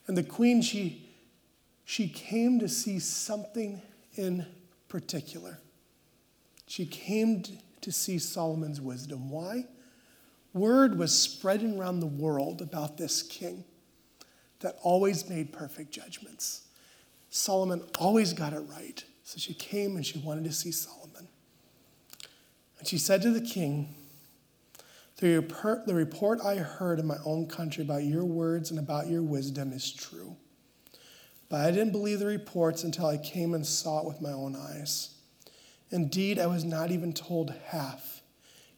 [0.06, 1.05] And the queen, she,
[1.86, 3.80] she came to see something
[4.16, 4.44] in
[4.88, 5.60] particular.
[6.66, 7.44] She came
[7.80, 9.30] to see Solomon's wisdom.
[9.30, 9.66] Why?
[10.52, 13.64] Word was spreading around the world about this king
[14.60, 16.66] that always made perfect judgments.
[17.30, 19.04] Solomon always got it right.
[19.22, 21.28] So she came and she wanted to see Solomon.
[22.80, 23.94] And she said to the king,
[25.18, 25.40] the
[25.86, 29.92] report, I heard in my own country about your words and about your wisdom is
[29.92, 30.36] true.
[31.48, 34.56] But I didn't believe the reports until I came and saw it with my own
[34.56, 35.14] eyes.
[35.90, 38.22] Indeed, I was not even told half.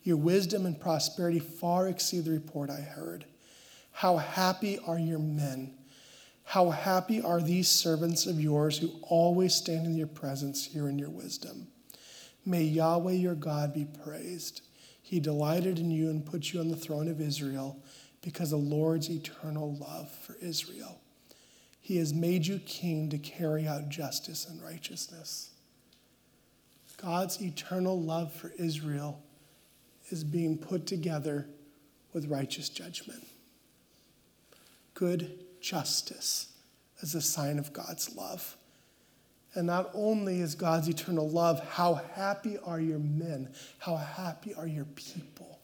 [0.02, 3.24] Your wisdom and prosperity far exceed the report I heard.
[3.92, 5.74] How happy are your men!
[6.44, 10.98] How happy are these servants of yours who always stand in your presence, here in
[10.98, 11.68] your wisdom.
[12.46, 14.62] May Yahweh your God be praised.
[15.02, 17.82] He delighted in you and put you on the throne of Israel
[18.22, 21.00] because of the Lord's eternal love for Israel.
[21.88, 25.52] He has made you king to carry out justice and righteousness.
[26.98, 29.22] God's eternal love for Israel
[30.10, 31.48] is being put together
[32.12, 33.26] with righteous judgment.
[34.92, 36.52] Good justice
[37.00, 38.58] as a sign of God's love.
[39.54, 43.48] And not only is God's eternal love, how happy are your men?
[43.78, 45.57] How happy are your people?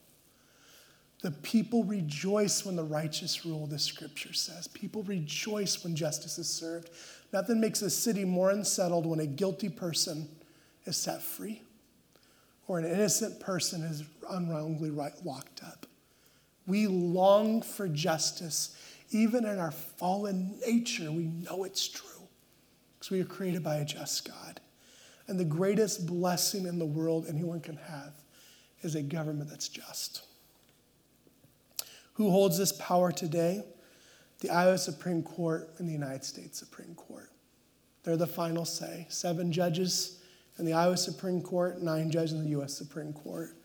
[1.24, 4.68] The people rejoice when the righteous rule, the scripture says.
[4.68, 6.90] People rejoice when justice is served.
[7.32, 10.28] Nothing makes a city more unsettled when a guilty person
[10.84, 11.62] is set free
[12.68, 15.87] or an innocent person is unwrongly locked up.
[16.66, 18.76] We long for justice.
[19.10, 22.28] Even in our fallen nature, we know it's true
[22.98, 24.60] because we are created by a just God.
[25.26, 28.12] And the greatest blessing in the world anyone can have
[28.82, 30.24] is a government that's just.
[32.14, 33.64] Who holds this power today?
[34.40, 37.31] The Iowa Supreme Court and the United States Supreme Court.
[38.03, 39.07] They're the final say.
[39.09, 40.20] Seven judges
[40.59, 42.74] in the Iowa Supreme Court, nine judges in the U.S.
[42.74, 43.57] Supreme Court.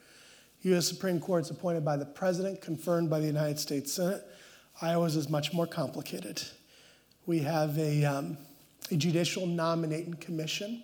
[0.63, 0.87] U.S.
[0.87, 4.25] Supreme Court is appointed by the president, confirmed by the United States Senate.
[4.81, 6.41] Iowa's is much more complicated.
[7.25, 8.37] We have a, um,
[8.91, 10.83] a judicial nominating commission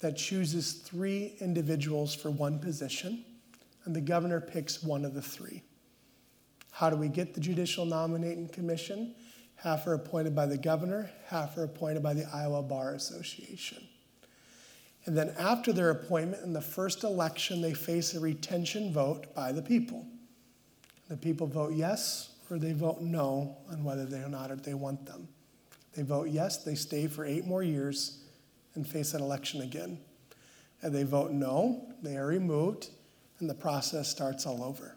[0.00, 3.24] that chooses three individuals for one position,
[3.84, 5.62] and the governor picks one of the three.
[6.72, 9.14] How do we get the Judicial Nominating Commission?
[9.56, 13.86] Half are appointed by the governor, half are appointed by the Iowa Bar Association.
[15.04, 19.52] And then after their appointment in the first election, they face a retention vote by
[19.52, 20.06] the people.
[21.08, 25.06] The people vote yes or they vote no on whether they or not they want
[25.06, 25.28] them.
[25.94, 28.18] They vote yes, they stay for eight more years
[28.74, 29.98] and face an election again.
[30.82, 32.88] And they vote no, they are removed,
[33.38, 34.96] and the process starts all over.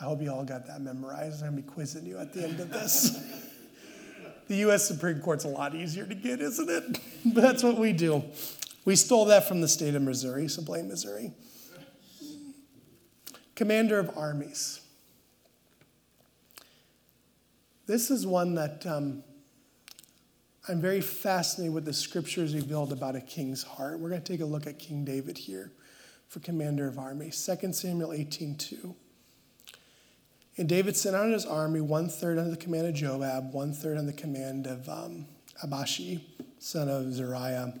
[0.00, 1.42] I hope you all got that memorized.
[1.42, 3.18] I'm going to be quizzing you at the end of this.
[4.48, 4.86] the U.S.
[4.86, 7.00] Supreme Court's a lot easier to get, isn't it?
[7.34, 8.22] but that's what we do.
[8.84, 11.32] We stole that from the state of Missouri, so blame Missouri.
[13.54, 14.80] Commander of armies.
[17.86, 19.22] This is one that um,
[20.68, 23.98] I'm very fascinated with the scriptures revealed about a king's heart.
[23.98, 25.72] We're going to take a look at King David here
[26.28, 27.44] for commander of armies.
[27.44, 28.94] 2 Samuel 18:2.
[30.58, 33.98] And David sent out his army, one third under the command of Joab, one third
[33.98, 35.26] under the command of um,
[35.62, 36.20] Abishi,
[36.58, 37.74] son of Zeruiah.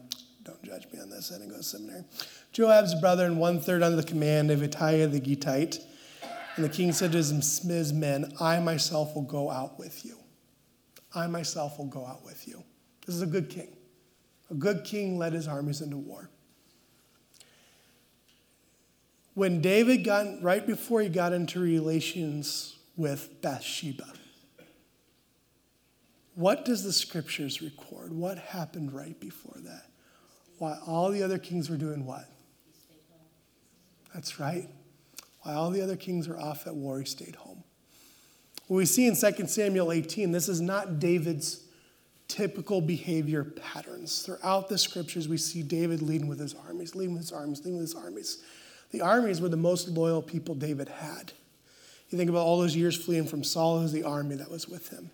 [0.44, 2.04] Don't judge me on this, I didn't go to seminary.
[2.52, 5.80] Joab's brother, and one third under the command of Ittai the Gittite.
[6.56, 10.16] And the king said to his men, I myself will go out with you.
[11.14, 12.62] I myself will go out with you.
[13.06, 13.76] This is a good king.
[14.50, 16.30] A good king led his armies into war.
[19.36, 24.06] When David got, right before he got into relations with Bathsheba,
[26.34, 28.14] what does the scriptures record?
[28.14, 29.90] What happened right before that?
[30.56, 32.24] While all the other kings were doing what?
[34.14, 34.70] That's right.
[35.42, 37.62] While all the other kings were off at war, he stayed home.
[38.68, 41.66] What we see in 2 Samuel 18, this is not David's
[42.26, 44.22] typical behavior patterns.
[44.22, 47.74] Throughout the scriptures, we see David leading with his armies, leading with his armies, leading
[47.74, 48.42] with his armies.
[48.90, 51.32] The armies were the most loyal people David had.
[52.08, 54.90] You think about all those years fleeing from Saul, was the army that was with
[54.90, 55.10] him.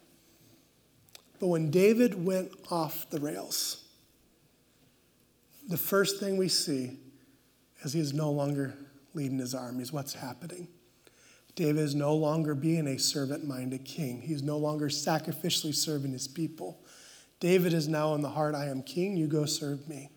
[1.41, 3.85] But when David went off the rails,
[5.69, 6.99] the first thing we see
[7.83, 8.75] is he is no longer
[9.15, 9.93] leading his armies.
[9.93, 10.69] What's happening?
[11.55, 14.23] David is no longer being a servant minded king.
[14.23, 16.81] He's no longer sacrificially serving his people.
[17.41, 20.11] David is now in the heart I am king, you go serve me.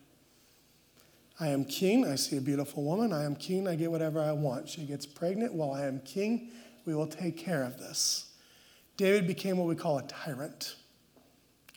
[1.38, 2.06] I am king.
[2.06, 3.12] I see a beautiful woman.
[3.12, 3.68] I am king.
[3.68, 4.68] I get whatever I want.
[4.68, 5.52] She gets pregnant.
[5.52, 6.50] While I am king,
[6.84, 8.32] we will take care of this.
[8.96, 10.76] David became what we call a tyrant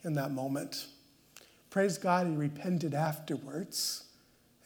[0.04, 0.88] in that moment.
[1.70, 4.06] Praise God, he repented afterwards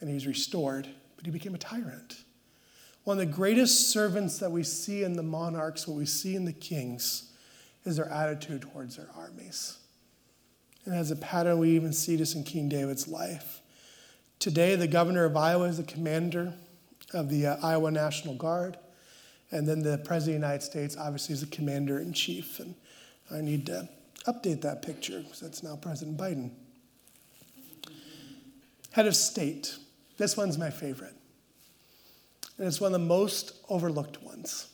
[0.00, 2.22] and he's restored, but he became a tyrant.
[3.02, 6.44] One of the greatest servants that we see in the monarchs, what we see in
[6.44, 7.32] the kings,
[7.84, 9.78] is their attitude towards their armies.
[10.86, 13.60] And as a pattern, we even see this in King David's life.
[14.38, 16.54] Today, the governor of Iowa is the commander
[17.12, 18.76] of the uh, Iowa National Guard.
[19.50, 22.58] And then the president of the United States, obviously, is the commander in chief.
[22.58, 22.74] And
[23.30, 23.88] I need to
[24.26, 26.50] update that picture because that's now President Biden.
[28.90, 29.76] Head of state.
[30.16, 31.14] This one's my favorite.
[32.58, 34.68] And it's one of the most overlooked ones.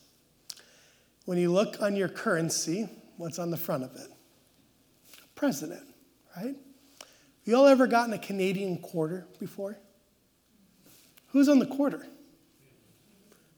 [1.25, 4.09] When you look on your currency, what's on the front of it?
[5.35, 5.83] President,
[6.37, 6.57] right?
[7.51, 9.77] You all ever gotten a Canadian quarter before?
[11.31, 12.07] Who's on the quarter?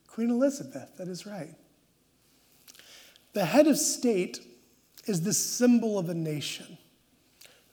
[0.07, 1.55] Queen Elizabeth, that is right.
[3.35, 4.40] The head of state
[5.05, 6.78] is the symbol of a nation.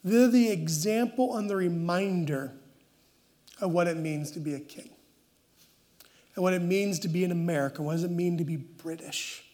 [0.03, 2.51] They're the example and the reminder
[3.61, 4.89] of what it means to be a king
[6.35, 7.85] and what it means to be an American.
[7.85, 9.45] What does it mean to be British?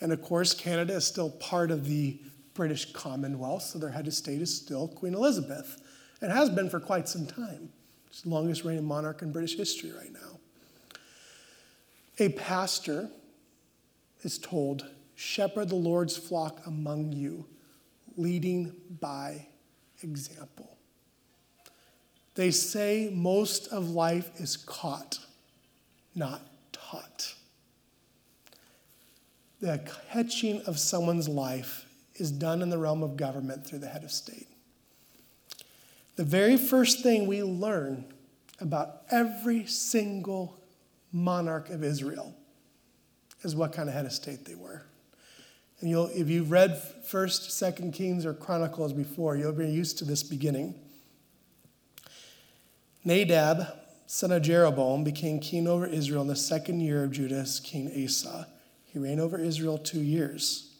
[0.00, 2.18] And of course, Canada is still part of the
[2.54, 5.78] British Commonwealth, so their head of state is still Queen Elizabeth.
[6.22, 7.70] It has been for quite some time.
[8.06, 10.38] It's the longest reigning monarch in British history right now.
[12.18, 13.10] A pastor
[14.22, 17.46] is told, Shepherd the Lord's flock among you,
[18.16, 19.48] leading by
[20.02, 20.76] example.
[22.34, 25.18] They say most of life is caught,
[26.14, 27.34] not taught.
[29.60, 29.80] The
[30.10, 34.12] catching of someone's life is done in the realm of government through the head of
[34.12, 34.48] state.
[36.16, 38.04] The very first thing we learn
[38.60, 40.60] about every single
[41.12, 42.34] monarch of Israel
[43.42, 44.82] is what kind of head of state they were.
[45.80, 50.04] And you'll, if you've read First, Second Kings, or Chronicles before, you'll be used to
[50.04, 50.74] this beginning.
[53.04, 53.66] Nadab,
[54.06, 58.46] son of Jeroboam, became king over Israel in the second year of Judah's, king Asa.
[58.84, 60.71] He reigned over Israel two years.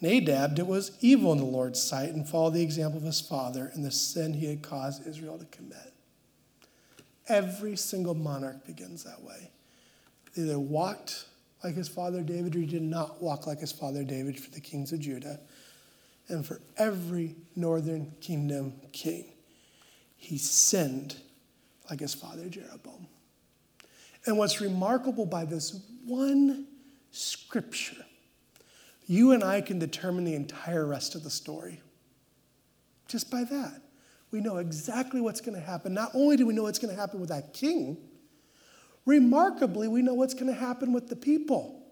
[0.00, 3.70] Nadab did was evil in the Lord's sight and followed the example of his father
[3.74, 5.92] and the sin he had caused Israel to commit.
[7.28, 9.50] Every single monarch begins that way.
[10.34, 11.26] They either walked
[11.62, 14.60] like his father David or he did not walk like his father David for the
[14.60, 15.38] kings of Judah.
[16.28, 19.26] And for every northern kingdom king,
[20.16, 21.16] he sinned
[21.90, 23.06] like his father Jeroboam.
[24.26, 26.66] And what's remarkable by this one
[27.10, 28.04] scripture,
[29.10, 31.80] you and I can determine the entire rest of the story.
[33.08, 33.82] Just by that.
[34.30, 35.92] We know exactly what's going to happen.
[35.92, 37.96] Not only do we know what's going to happen with that king,
[39.04, 41.82] remarkably, we know what's going to happen with the people.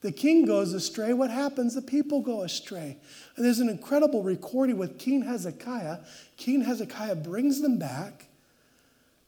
[0.00, 1.12] The king goes astray.
[1.12, 1.76] What happens?
[1.76, 2.96] The people go astray.
[3.36, 5.98] And there's an incredible recording with King Hezekiah.
[6.38, 8.26] King Hezekiah brings them back.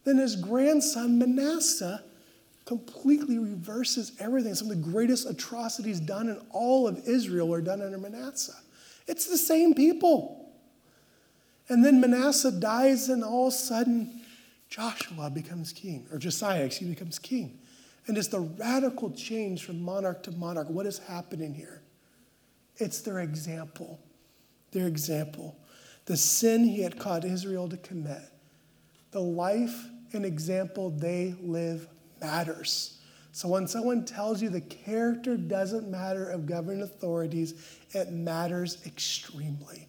[0.03, 2.03] Then his grandson Manasseh
[2.65, 4.55] completely reverses everything.
[4.55, 8.55] Some of the greatest atrocities done in all of Israel were done under Manasseh.
[9.07, 10.51] It's the same people.
[11.69, 14.21] And then Manasseh dies, and all of a sudden,
[14.69, 17.59] Joshua becomes king, or Josiah, excuse me, becomes king.
[18.07, 20.69] And it's the radical change from monarch to monarch.
[20.69, 21.81] What is happening here?
[22.77, 23.99] It's their example.
[24.71, 25.55] Their example.
[26.05, 28.21] The sin he had caused Israel to commit.
[29.11, 31.87] The life and example they live
[32.23, 32.97] matters.
[33.31, 39.87] So when someone tells you the character doesn't matter of governing authorities, it matters extremely.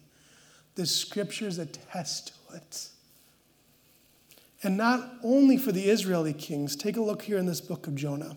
[0.75, 2.89] The scriptures attest to it.
[4.63, 7.95] And not only for the Israeli kings, take a look here in this book of
[7.95, 8.35] Jonah.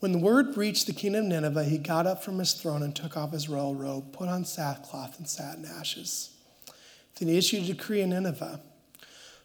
[0.00, 2.94] When the word reached the king of Nineveh, he got up from his throne and
[2.94, 6.30] took off his royal robe, put on sackcloth, and sat in ashes.
[7.18, 8.60] Then he issued a decree in Nineveh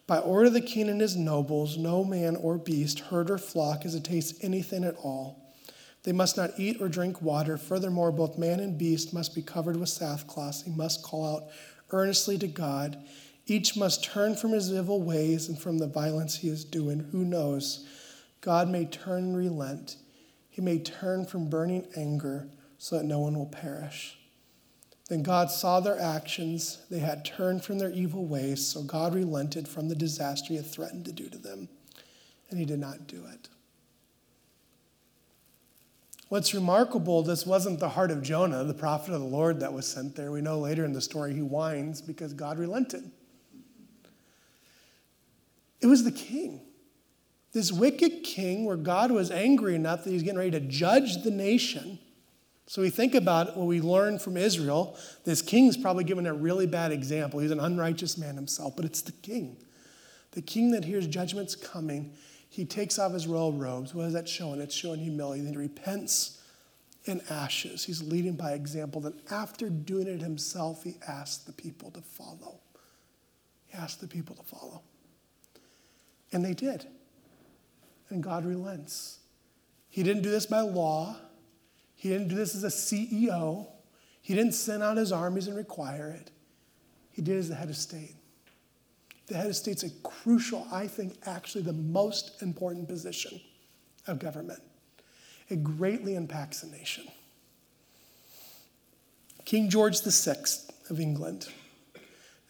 [0.05, 3.85] By order of the king and his nobles, no man or beast, herd or flock
[3.85, 5.53] is to taste anything at all.
[6.03, 7.57] They must not eat or drink water.
[7.57, 10.63] Furthermore, both man and beast must be covered with sackcloth.
[10.65, 11.43] He must call out
[11.91, 12.97] earnestly to God.
[13.45, 16.99] Each must turn from his evil ways and from the violence he is doing.
[17.11, 17.85] Who knows?
[18.41, 19.95] God may turn and relent.
[20.49, 24.17] He may turn from burning anger so that no one will perish.
[25.13, 26.79] Then God saw their actions.
[26.89, 30.65] They had turned from their evil ways, so God relented from the disaster he had
[30.65, 31.69] threatened to do to them,
[32.49, 33.47] and he did not do it.
[36.29, 39.85] What's remarkable, this wasn't the heart of Jonah, the prophet of the Lord, that was
[39.85, 40.31] sent there.
[40.31, 43.11] We know later in the story he whines because God relented.
[45.79, 46.59] It was the king.
[47.51, 51.29] This wicked king, where God was angry enough that he's getting ready to judge the
[51.29, 51.99] nation.
[52.65, 54.97] So we think about what we learned from Israel.
[55.25, 57.39] This king's probably given a really bad example.
[57.39, 59.57] He's an unrighteous man himself, but it's the king.
[60.31, 62.13] The king that hears judgment's coming,
[62.49, 63.93] he takes off his royal robes.
[63.93, 64.61] What is that showing?
[64.61, 65.45] It's showing humility.
[65.45, 66.39] He repents
[67.05, 67.83] in ashes.
[67.83, 69.01] He's leading by example.
[69.01, 72.59] Then, after doing it himself, he asks the people to follow.
[73.67, 74.81] He asked the people to follow.
[76.31, 76.87] And they did.
[78.09, 79.19] And God relents.
[79.89, 81.17] He didn't do this by law,
[82.03, 83.65] He didn't do this as a CEO,
[84.21, 86.31] He didn't send out His armies and require it.
[87.13, 88.15] He did it as the head of state.
[89.27, 93.39] The head of state's a crucial, I think, actually the most important position
[94.05, 94.59] of government.
[95.47, 97.05] It greatly impacts a nation.
[99.45, 100.35] King George VI
[100.89, 101.47] of England.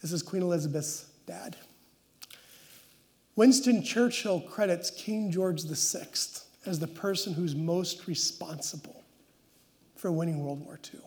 [0.02, 1.54] This is Queen Elizabeth's dad.
[3.36, 6.06] Winston Churchill credits King George VI
[6.66, 9.03] as the person who's most responsible
[10.04, 11.00] for winning World War II.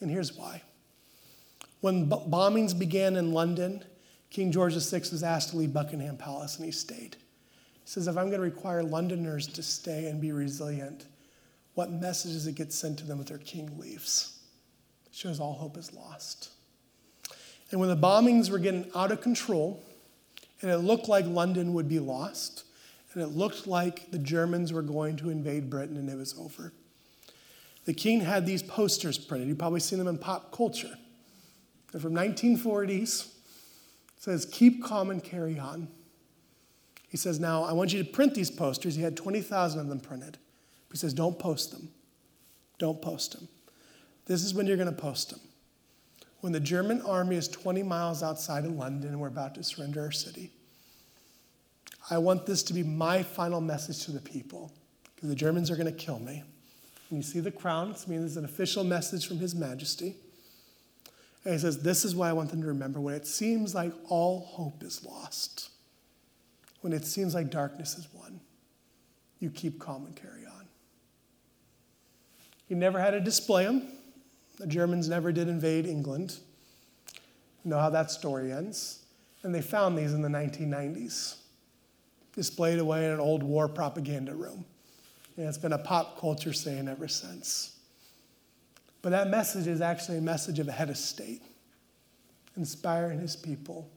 [0.00, 0.62] And here's why.
[1.82, 3.84] When bombings began in London,
[4.30, 7.18] King George VI was asked to leave Buckingham Palace, and he stayed.
[7.74, 11.04] He says, If I'm going to require Londoners to stay and be resilient,
[11.74, 14.40] what message does it get sent to them if their king leaves?
[15.04, 16.52] It shows all hope is lost.
[17.70, 19.84] And when the bombings were getting out of control,
[20.62, 22.64] and it looked like London would be lost,
[23.12, 26.72] and it looked like the Germans were going to invade Britain and it was over.
[27.84, 29.48] The king had these posters printed.
[29.48, 30.96] You've probably seen them in pop culture.
[31.90, 33.26] They're from 1940s.
[33.26, 33.32] It
[34.18, 35.88] says, keep calm and carry on.
[37.08, 38.94] He says, now I want you to print these posters.
[38.94, 40.38] He had 20,000 of them printed.
[40.90, 41.90] He says, don't post them.
[42.78, 43.48] Don't post them.
[44.26, 45.40] This is when you're going to post them
[46.42, 50.02] when the German army is 20 miles outside of London and we're about to surrender
[50.02, 50.50] our city.
[52.10, 54.72] I want this to be my final message to the people
[55.14, 56.42] because the Germans are going to kill me.
[57.12, 60.16] And you see the crown, it means an official message from His Majesty.
[61.44, 63.92] And he says, This is why I want them to remember when it seems like
[64.08, 65.68] all hope is lost,
[66.80, 68.40] when it seems like darkness is won,
[69.40, 70.66] you keep calm and carry on.
[72.66, 73.88] He never had to display them.
[74.58, 76.38] The Germans never did invade England.
[77.62, 79.04] You know how that story ends.
[79.42, 81.34] And they found these in the 1990s,
[82.34, 84.64] displayed away in an old war propaganda room.
[85.36, 87.78] And it's been a pop culture saying ever since.
[89.00, 91.42] But that message is actually a message of a head of state,
[92.56, 93.90] inspiring his people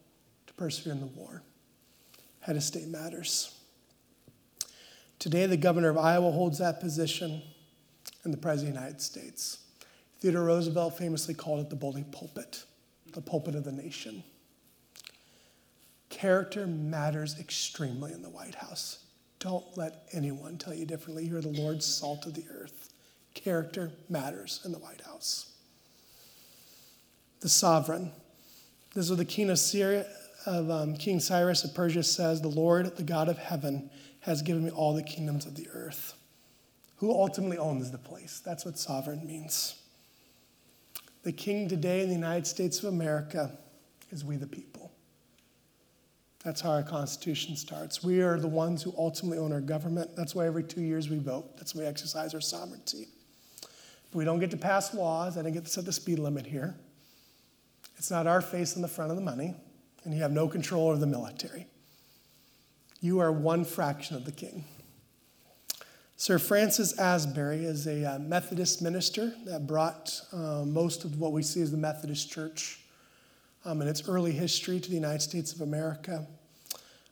[0.47, 1.43] to persevere in the war.
[2.39, 3.53] Head of state matters.
[5.19, 7.41] Today, the governor of Iowa holds that position,
[8.23, 9.59] and the president of the United States.
[10.19, 12.63] Theodore Roosevelt famously called it the bully pulpit,
[13.13, 14.23] the pulpit of the nation.
[16.09, 19.04] Character matters extremely in the White House.
[19.45, 21.23] Don't let anyone tell you differently.
[21.23, 22.89] You're the Lord's salt of the earth.
[23.35, 25.51] Character matters in the White House.
[27.41, 28.11] The sovereign.
[28.95, 30.07] This is what the king of Syria,
[30.47, 33.91] of um, King Cyrus of Persia says, "The Lord, the God of heaven,
[34.21, 36.15] has given me all the kingdoms of the earth."
[36.95, 38.41] Who ultimately owns the place?
[38.43, 39.75] That's what sovereign means.
[41.21, 43.55] The king today in the United States of America
[44.09, 44.94] is we the people.
[46.45, 48.03] That's how our Constitution starts.
[48.03, 50.15] We are the ones who ultimately own our government.
[50.15, 51.57] That's why every two years we vote.
[51.57, 53.07] That's why we exercise our sovereignty.
[54.11, 55.37] But we don't get to pass laws.
[55.37, 56.75] I didn't get to set the speed limit here.
[57.97, 59.55] It's not our face on the front of the money,
[60.03, 61.65] and you have no control over the military.
[63.01, 64.65] You are one fraction of the king.
[66.15, 71.41] Sir Francis Asbury is a uh, Methodist minister that brought uh, most of what we
[71.41, 72.81] see as the Methodist Church
[73.65, 76.27] um, in its early history to the United States of America.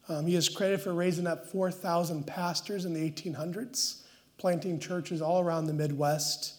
[0.09, 4.01] Um, he is credited for raising up 4,000 pastors in the 1800s,
[4.37, 6.55] planting churches all around the Midwest,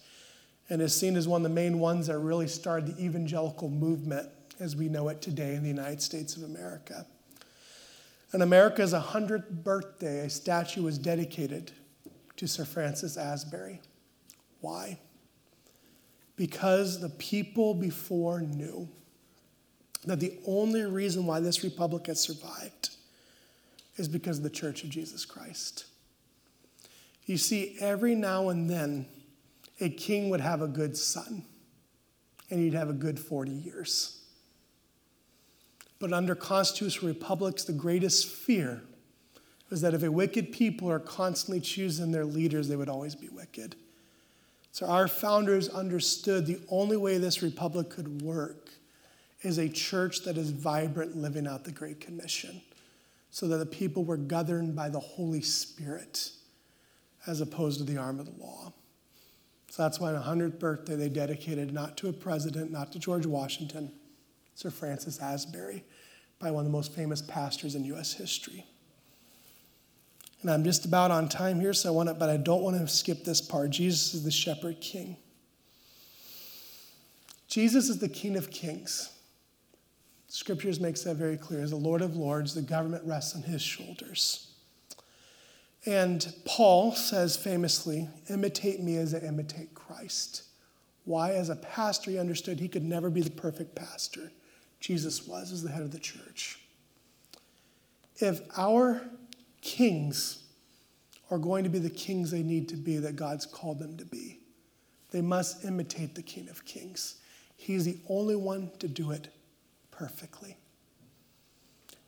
[0.69, 4.29] and is seen as one of the main ones that really started the evangelical movement
[4.59, 7.05] as we know it today in the United States of America.
[8.33, 11.71] On America's 100th birthday, a statue was dedicated
[12.37, 13.79] to Sir Francis Asbury.
[14.61, 14.99] Why?
[16.35, 18.89] Because the people before knew
[20.05, 22.94] that the only reason why this republic has survived
[23.97, 25.85] is because of the Church of Jesus Christ.
[27.25, 29.07] You see, every now and then,
[29.79, 31.45] a king would have a good son,
[32.49, 34.21] and he'd have a good 40 years.
[35.99, 38.81] But under constitutional republics, the greatest fear
[39.69, 43.29] was that if a wicked people are constantly choosing their leaders, they would always be
[43.29, 43.75] wicked.
[44.71, 48.69] So our founders understood the only way this republic could work
[49.41, 52.61] is a church that is vibrant, living out the Great Commission,
[53.35, 56.31] so that the people were governed by the Holy Spirit
[57.27, 58.71] as opposed to the arm of the law.
[59.67, 63.25] So that's why on 100th birthday they dedicated not to a president, not to George
[63.25, 63.91] Washington,
[64.53, 65.83] Sir Francis Asbury,
[66.39, 68.13] by one of the most famous pastors in U.S.
[68.13, 68.65] history.
[70.41, 72.79] And I'm just about on time here, so I want to, but I don't want
[72.79, 73.69] to skip this part.
[73.71, 75.17] Jesus is the shepherd king.
[77.49, 79.09] Jesus is the King of Kings.
[80.35, 81.61] Scriptures makes that very clear.
[81.61, 84.49] As the Lord of Lords, the government rests on his shoulders.
[85.85, 90.43] And Paul says famously, imitate me as I imitate Christ.
[91.05, 91.31] Why?
[91.31, 94.29] As a pastor, he understood he could never be the perfect pastor.
[94.81, 96.59] Jesus was as the head of the church.
[98.17, 99.03] If our
[99.61, 100.43] kings
[101.31, 104.05] are going to be the kings they need to be that God's called them to
[104.05, 104.41] be,
[105.11, 107.21] they must imitate the King of Kings.
[107.55, 109.29] He's the only one to do it
[109.97, 110.57] perfectly.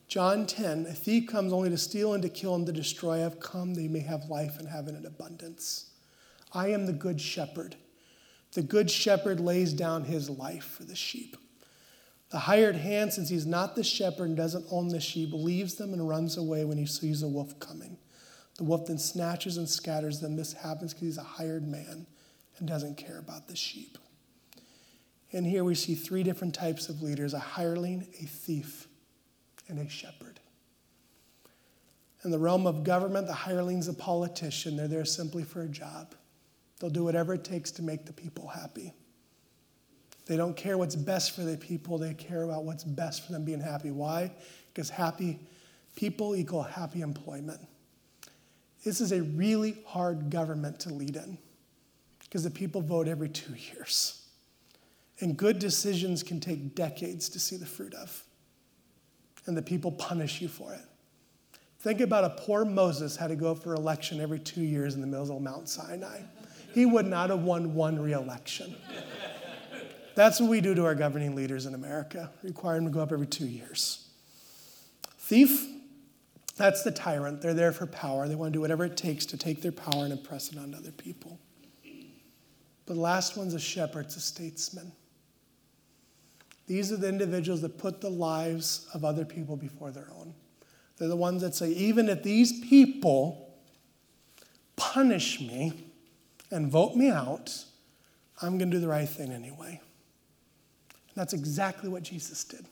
[0.07, 3.25] John 10 A thief comes only to steal and to kill and to destroy.
[3.25, 5.91] I've come they may have life and have it in abundance.
[6.53, 7.75] I am the good shepherd.
[8.53, 11.35] The good shepherd lays down his life for the sheep.
[12.29, 15.93] The hired hand, since he's not the shepherd and doesn't own the sheep, leaves them
[15.93, 17.97] and runs away when he sees a wolf coming.
[18.57, 20.35] The wolf then snatches and scatters them.
[20.35, 22.07] This happens because he's a hired man
[22.57, 23.97] and doesn't care about the sheep.
[25.37, 28.87] And here we see three different types of leaders a hireling, a thief,
[29.67, 30.39] and a shepherd.
[32.23, 34.75] In the realm of government, the hireling's a politician.
[34.75, 36.15] They're there simply for a job.
[36.79, 38.95] They'll do whatever it takes to make the people happy.
[40.25, 43.45] They don't care what's best for the people, they care about what's best for them
[43.45, 43.91] being happy.
[43.91, 44.31] Why?
[44.73, 45.39] Because happy
[45.95, 47.59] people equal happy employment.
[48.83, 51.37] This is a really hard government to lead in
[52.21, 54.16] because the people vote every two years.
[55.19, 58.23] And good decisions can take decades to see the fruit of.
[59.45, 60.81] And the people punish you for it.
[61.79, 65.07] Think about a poor Moses had to go for election every two years in the
[65.07, 66.21] middle of Mount Sinai.
[66.73, 68.75] He would not have won one re election.
[70.15, 73.11] That's what we do to our governing leaders in America, require them to go up
[73.11, 74.09] every two years.
[75.19, 75.65] Thief,
[76.55, 77.41] that's the tyrant.
[77.41, 78.27] They're there for power.
[78.27, 80.73] They want to do whatever it takes to take their power and impress it on
[80.73, 81.39] other people.
[82.87, 84.91] But the last one's a shepherd, it's a statesman.
[86.67, 90.33] These are the individuals that put the lives of other people before their own.
[90.97, 93.55] They're the ones that say, even if these people
[94.75, 95.73] punish me
[96.51, 97.65] and vote me out,
[98.41, 99.79] I'm going to do the right thing anyway.
[100.89, 102.65] And that's exactly what Jesus did.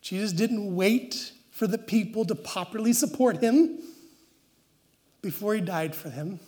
[0.00, 3.80] Jesus didn't wait for the people to popularly support him
[5.20, 6.38] before he died for them.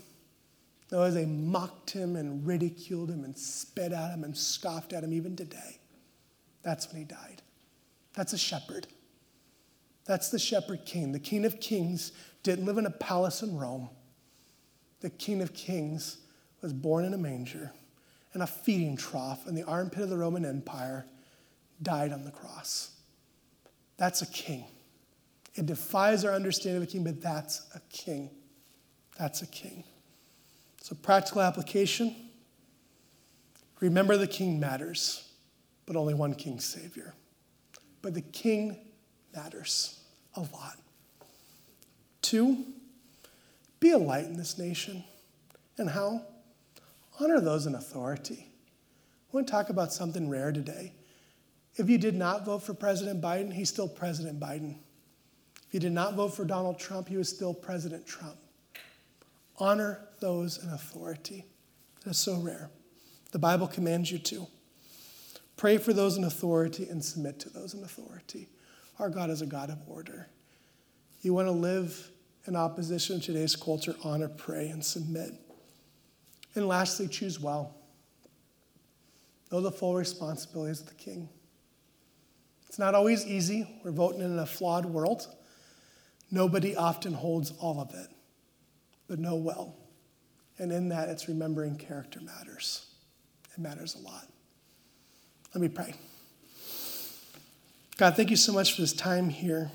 [0.93, 5.03] No, as they mocked him and ridiculed him and spit at him and scoffed at
[5.03, 5.80] him even today.
[6.63, 7.43] That's when he died.
[8.15, 8.87] That's a shepherd.
[10.05, 11.13] That's the shepherd king.
[11.13, 13.91] The king of kings didn't live in a palace in Rome.
[15.01, 16.19] The king of kings
[16.61, 17.73] was born in a manger,
[18.35, 21.07] in a feeding trough, in the armpit of the Roman Empire,
[21.83, 22.97] died on the cross.
[23.97, 24.65] That's a king.
[25.55, 28.31] It defies our understanding of a king, but that's a king.
[29.19, 29.85] That's a king.
[30.83, 32.15] So, practical application
[33.81, 35.30] remember the king matters,
[35.87, 37.15] but only one king savior.
[38.03, 38.77] But the king
[39.35, 40.01] matters
[40.35, 40.79] a lot.
[42.23, 42.65] Two,
[43.81, 45.05] be a light in this nation.
[45.79, 46.23] And how?
[47.19, 48.47] Honor those in authority.
[48.47, 50.93] I want to talk about something rare today.
[51.77, 54.77] If you did not vote for President Biden, he's still President Biden.
[55.69, 58.37] If you did not vote for Donald Trump, he was still President Trump.
[59.59, 61.45] Honor those in authority.
[62.05, 62.71] That's so rare.
[63.33, 64.47] The Bible commands you to.
[65.61, 68.49] Pray for those in authority and submit to those in authority.
[68.99, 70.27] Our God is a God of order.
[71.21, 72.11] You want to live
[72.47, 75.33] in opposition to today's culture, honor, pray, and submit.
[76.55, 77.77] And lastly, choose well.
[79.53, 81.29] Know the full responsibilities of the king.
[82.67, 83.69] It's not always easy.
[83.85, 85.27] We're voting in a flawed world.
[86.31, 88.09] Nobody often holds all of it,
[89.09, 89.77] but know well.
[90.57, 92.87] And in that, it's remembering character matters.
[93.53, 94.30] It matters a lot.
[95.55, 95.95] Let me pray.
[97.97, 99.71] God, thank you so much for this time here.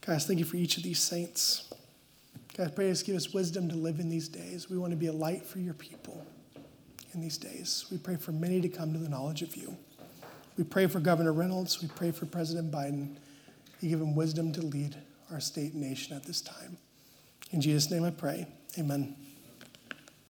[0.00, 1.72] Guys, thank you for each of these saints.
[2.56, 4.68] God, pray just give us wisdom to live in these days.
[4.68, 6.24] We want to be a light for your people
[7.14, 7.86] in these days.
[7.90, 9.76] We pray for many to come to the knowledge of you.
[10.58, 11.80] We pray for Governor Reynolds.
[11.80, 13.16] We pray for President Biden.
[13.80, 14.96] You give him wisdom to lead
[15.32, 16.76] our state and nation at this time.
[17.50, 18.46] In Jesus' name I pray.
[18.78, 19.16] Amen.